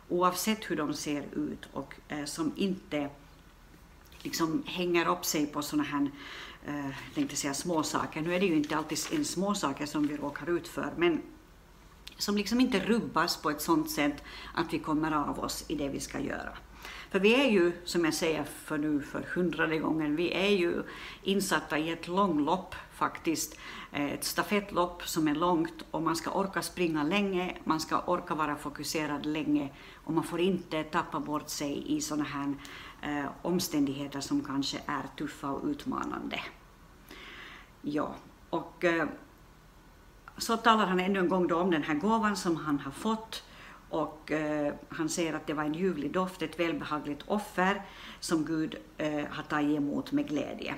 oavsett 0.10 0.72
hur 0.72 0.76
de 0.76 0.94
ser 0.94 1.24
ut 1.36 1.68
och 1.74 1.94
eh, 2.08 2.26
som 2.26 2.54
inte 2.56 3.10
liksom 4.20 4.64
hänger 4.66 5.08
upp 5.08 5.26
sig 5.26 5.46
på 5.46 5.62
sådana 5.62 5.84
här 5.84 6.12
eh, 6.66 6.86
jag 6.86 7.14
tänkte 7.16 7.36
säga 7.36 7.54
småsaker. 7.54 8.22
Nu 8.22 8.36
är 8.36 8.40
det 8.40 8.46
ju 8.46 8.56
inte 8.56 8.78
alltid 8.78 8.98
en 9.12 9.26
småsaker 9.26 9.86
som 9.86 10.08
vi 10.08 10.18
råkar 10.18 10.50
ut 10.50 10.68
för, 10.68 10.94
men 10.98 11.22
som 12.18 12.38
liksom 12.38 12.62
inte 12.62 12.80
rubbas 12.80 13.38
på 13.38 13.50
ett 13.50 13.62
sådant 13.62 13.90
sätt 13.90 14.24
att 14.54 14.74
vi 14.74 14.80
kommer 14.80 15.12
av 15.12 15.40
oss 15.40 15.66
i 15.68 15.76
det 15.76 15.90
vi 15.90 16.00
ska 16.00 16.20
göra. 16.20 16.58
För 17.16 17.20
vi 17.20 17.34
är 17.34 17.50
ju, 17.50 17.72
som 17.84 18.06
jag 18.06 18.14
säger 18.14 18.44
för 18.44 18.78
nu 18.78 19.02
för 19.02 19.22
hundrade 19.22 19.78
gången, 19.78 20.16
vi 20.16 20.34
är 20.34 20.50
ju 20.50 20.84
insatta 21.24 21.78
i 21.78 21.92
ett 21.92 22.08
långlopp 22.08 22.76
faktiskt. 22.94 23.58
Eh, 23.92 24.14
ett 24.14 24.24
stafettlopp 24.24 25.08
som 25.08 25.28
är 25.28 25.36
långt 25.36 25.86
och 25.92 26.02
man 26.02 26.16
ska 26.16 26.32
orka 26.32 26.62
springa 26.62 27.04
länge, 27.04 27.58
man 27.64 27.80
ska 27.80 28.00
orka 28.00 28.36
vara 28.36 28.56
fokuserad 28.56 29.26
länge 29.26 29.70
och 29.94 30.14
man 30.14 30.24
får 30.24 30.40
inte 30.40 30.84
tappa 30.84 31.20
bort 31.20 31.50
sig 31.50 31.98
i 31.98 32.02
sådana 32.02 32.24
här 32.24 32.54
eh, 33.02 33.30
omständigheter 33.42 34.20
som 34.20 34.44
kanske 34.44 34.78
är 34.86 35.04
tuffa 35.18 35.50
och 35.50 35.68
utmanande. 35.68 36.40
Ja, 37.82 38.16
och 38.50 38.84
eh, 38.84 39.08
så 40.38 40.58
talar 40.58 40.86
han 40.86 41.00
ännu 41.00 41.20
en 41.20 41.30
gång 41.30 41.52
om 41.52 41.72
den 41.72 41.84
här 41.84 41.96
gåvan 41.96 42.36
som 42.36 42.56
han 42.56 42.80
har 42.80 42.92
fått 42.92 43.44
och 43.90 44.32
eh, 44.32 44.74
han 44.90 45.10
säger 45.10 45.34
att 45.34 45.48
det 45.48 45.54
var 45.54 45.64
en 45.64 45.74
ljuvlig 45.74 46.12
doft, 46.12 46.42
ett 46.42 46.60
välbehagligt 46.60 47.24
offer 47.28 47.82
som 48.20 48.46
Gud 48.46 48.76
eh, 48.98 49.26
har 49.30 49.44
tagit 49.44 49.78
emot 49.78 50.12
med 50.12 50.28
glädje. 50.28 50.76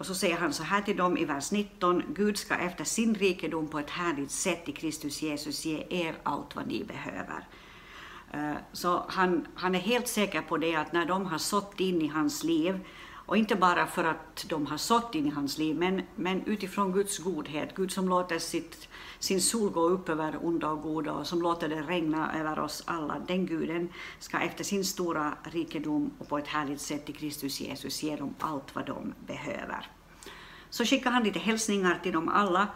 Och 0.00 0.06
så 0.06 0.14
säger 0.14 0.36
han 0.36 0.52
så 0.52 0.62
här 0.62 0.82
till 0.82 0.96
dem 0.96 1.16
i 1.16 1.24
vers 1.24 1.52
19, 1.52 2.02
Gud 2.08 2.38
ska 2.38 2.54
efter 2.54 2.84
sin 2.84 3.14
rikedom 3.14 3.68
på 3.68 3.78
ett 3.78 3.90
härligt 3.90 4.30
sätt 4.30 4.68
i 4.68 4.72
Kristus 4.72 5.22
Jesus 5.22 5.64
ge 5.64 5.86
er 5.90 6.14
allt 6.22 6.56
vad 6.56 6.66
ni 6.66 6.84
behöver. 6.84 7.46
Eh, 8.32 8.56
så 8.72 9.04
han, 9.08 9.46
han 9.54 9.74
är 9.74 9.78
helt 9.78 10.08
säker 10.08 10.42
på 10.42 10.56
det 10.56 10.76
att 10.76 10.92
när 10.92 11.06
de 11.06 11.26
har 11.26 11.38
sått 11.38 11.80
in 11.80 12.02
i 12.02 12.06
hans 12.06 12.44
liv 12.44 12.80
och 13.30 13.36
inte 13.36 13.56
bara 13.56 13.86
för 13.86 14.04
att 14.04 14.46
de 14.48 14.66
har 14.66 14.76
sått 14.76 15.14
in 15.14 15.26
i 15.26 15.30
hans 15.30 15.58
liv, 15.58 15.76
men, 15.76 16.02
men 16.14 16.44
utifrån 16.46 16.92
Guds 16.92 17.18
godhet. 17.18 17.74
Gud 17.74 17.92
som 17.92 18.08
låter 18.08 18.38
sitt, 18.38 18.88
sin 19.20 19.40
sol 19.40 19.70
gå 19.70 19.80
upp 19.80 20.08
över 20.08 20.46
onda 20.46 20.70
och 20.70 20.82
goda 20.82 21.12
och 21.12 21.26
som 21.26 21.42
låter 21.42 21.68
det 21.68 21.82
regna 21.82 22.40
över 22.40 22.58
oss 22.58 22.82
alla. 22.86 23.18
Den 23.18 23.46
guden 23.46 23.88
ska 24.18 24.38
efter 24.38 24.64
sin 24.64 24.84
stora 24.84 25.34
rikedom 25.42 26.10
och 26.18 26.28
på 26.28 26.38
ett 26.38 26.48
härligt 26.48 26.80
sätt 26.80 27.10
i 27.10 27.12
Kristus 27.12 27.60
Jesus 27.60 28.02
ge 28.02 28.16
dem 28.16 28.34
allt 28.38 28.74
vad 28.74 28.86
de 28.86 29.14
behöver. 29.26 29.86
Så 30.70 30.84
skickar 30.84 31.10
han 31.10 31.24
lite 31.24 31.38
hälsningar 31.38 32.00
till 32.02 32.12
dem 32.12 32.28
alla 32.28 32.68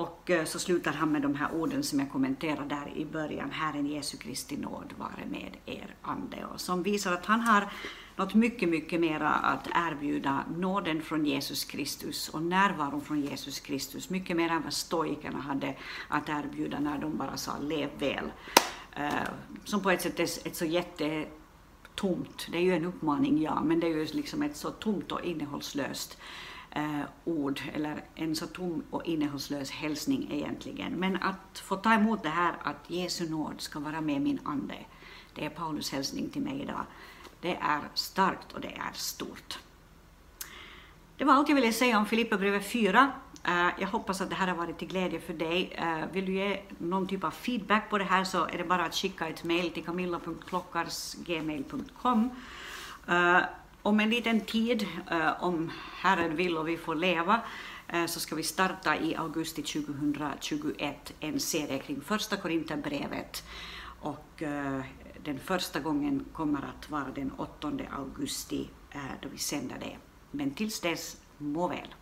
och 0.00 0.30
eh, 0.30 0.44
så 0.44 0.58
slutar 0.58 0.92
han 0.92 1.12
med 1.12 1.22
de 1.22 1.34
här 1.34 1.54
orden 1.54 1.82
som 1.82 1.98
jag 1.98 2.10
kommenterade 2.10 2.74
där 2.74 2.92
i 2.96 3.04
början. 3.04 3.50
Herren 3.50 3.86
Jesu 3.86 4.16
Kristi 4.16 4.56
nåd 4.56 4.94
vare 4.98 5.26
med 5.30 5.56
er 5.66 5.94
ande. 6.02 6.44
Och 6.52 6.60
som 6.60 6.82
visar 6.82 7.12
att 7.12 7.26
han 7.26 7.40
har 7.40 7.72
något 8.16 8.34
mycket, 8.34 8.68
mycket 8.68 9.00
mera 9.00 9.30
att 9.30 9.66
erbjuda. 9.66 10.44
Nåden 10.56 11.02
från 11.02 11.26
Jesus 11.26 11.64
Kristus 11.64 12.28
och 12.28 12.42
närvaron 12.42 13.00
från 13.00 13.20
Jesus 13.20 13.60
Kristus. 13.60 14.10
Mycket 14.10 14.36
mer 14.36 14.50
än 14.50 14.62
vad 14.62 14.72
stoikerna 14.72 15.40
hade 15.40 15.74
att 16.08 16.28
erbjuda 16.28 16.80
när 16.80 16.98
de 16.98 17.16
bara 17.16 17.36
sa 17.36 17.58
lev 17.58 17.90
väl. 17.98 18.30
Eh, 18.96 19.28
som 19.64 19.82
på 19.82 19.90
ett 19.90 20.02
sätt 20.02 20.20
är 20.20 20.24
ett 20.24 20.56
så 20.56 20.64
jättetomt, 20.64 22.46
det 22.52 22.58
är 22.58 22.62
ju 22.62 22.74
en 22.74 22.84
uppmaning 22.84 23.42
ja, 23.42 23.62
men 23.64 23.80
det 23.80 23.86
är 23.86 23.90
ju 23.90 24.04
liksom 24.04 24.42
ett 24.42 24.56
så 24.56 24.70
tomt 24.70 25.12
och 25.12 25.24
innehållslöst 25.24 26.18
eh, 26.70 27.00
ord, 27.24 27.60
eller 27.74 28.04
en 28.14 28.36
så 28.36 28.46
tom 28.46 28.82
och 28.90 29.04
innehållslös 29.04 29.70
hälsning 29.70 30.28
egentligen. 30.32 30.92
Men 30.92 31.16
att 31.16 31.58
få 31.58 31.76
ta 31.76 31.94
emot 31.94 32.22
det 32.22 32.28
här 32.28 32.54
att 32.62 32.90
Jesu 32.90 33.30
nåd 33.30 33.60
ska 33.60 33.78
vara 33.78 34.00
med 34.00 34.22
min 34.22 34.38
ande, 34.44 34.74
det 35.34 35.44
är 35.44 35.50
Paulus 35.50 35.92
hälsning 35.92 36.30
till 36.30 36.42
mig 36.42 36.62
idag. 36.62 36.84
Det 37.40 37.54
är 37.54 37.80
starkt 37.94 38.52
och 38.52 38.60
det 38.60 38.76
är 38.76 38.92
stort. 38.94 39.58
Det 41.16 41.24
var 41.24 41.34
allt 41.34 41.48
jag 41.48 41.56
ville 41.56 41.72
säga 41.72 41.98
om 41.98 42.06
Filipperbrevet 42.06 42.66
4. 42.66 43.12
Eh, 43.44 43.68
jag 43.78 43.88
hoppas 43.88 44.20
att 44.20 44.30
det 44.30 44.36
här 44.36 44.46
har 44.46 44.56
varit 44.56 44.78
till 44.78 44.88
glädje 44.88 45.20
för 45.20 45.34
dig. 45.34 45.72
Eh, 45.72 46.00
vill 46.12 46.26
du 46.26 46.32
ge 46.32 46.62
någon 46.78 47.06
typ 47.06 47.24
av 47.24 47.30
feedback 47.30 47.90
på 47.90 47.98
det 47.98 48.04
här 48.04 48.24
så 48.24 48.46
är 48.46 48.58
det 48.58 48.64
bara 48.64 48.84
att 48.84 48.94
skicka 48.94 49.28
ett 49.28 49.44
mail 49.44 49.70
till 49.70 49.84
camilla.klockarsgmail.com. 49.84 52.30
Om 53.82 54.00
en 54.00 54.10
liten 54.10 54.40
tid, 54.40 54.86
eh, 55.10 55.44
om 55.44 55.70
Herren 55.96 56.36
vill 56.36 56.58
och 56.58 56.68
vi 56.68 56.76
får 56.76 56.94
leva, 56.94 57.40
eh, 57.88 58.06
så 58.06 58.20
ska 58.20 58.34
vi 58.34 58.42
starta 58.42 58.96
i 58.96 59.16
augusti 59.16 59.62
2021 59.62 61.12
en 61.20 61.40
serie 61.40 61.78
kring 61.78 62.00
första 62.00 62.36
Korinthierbrevet. 62.36 63.44
Och 64.00 64.42
eh, 64.42 64.80
den 65.24 65.38
första 65.38 65.80
gången 65.80 66.24
kommer 66.32 66.58
att 66.58 66.90
vara 66.90 67.10
den 67.14 67.32
8 67.32 67.72
augusti 67.90 68.68
då 69.22 69.28
vi 69.28 69.38
sänder 69.38 69.76
det. 69.80 69.96
Men 70.30 70.50
tills 70.50 70.80
dess, 70.80 71.16
må 71.38 71.68
väl! 71.68 71.94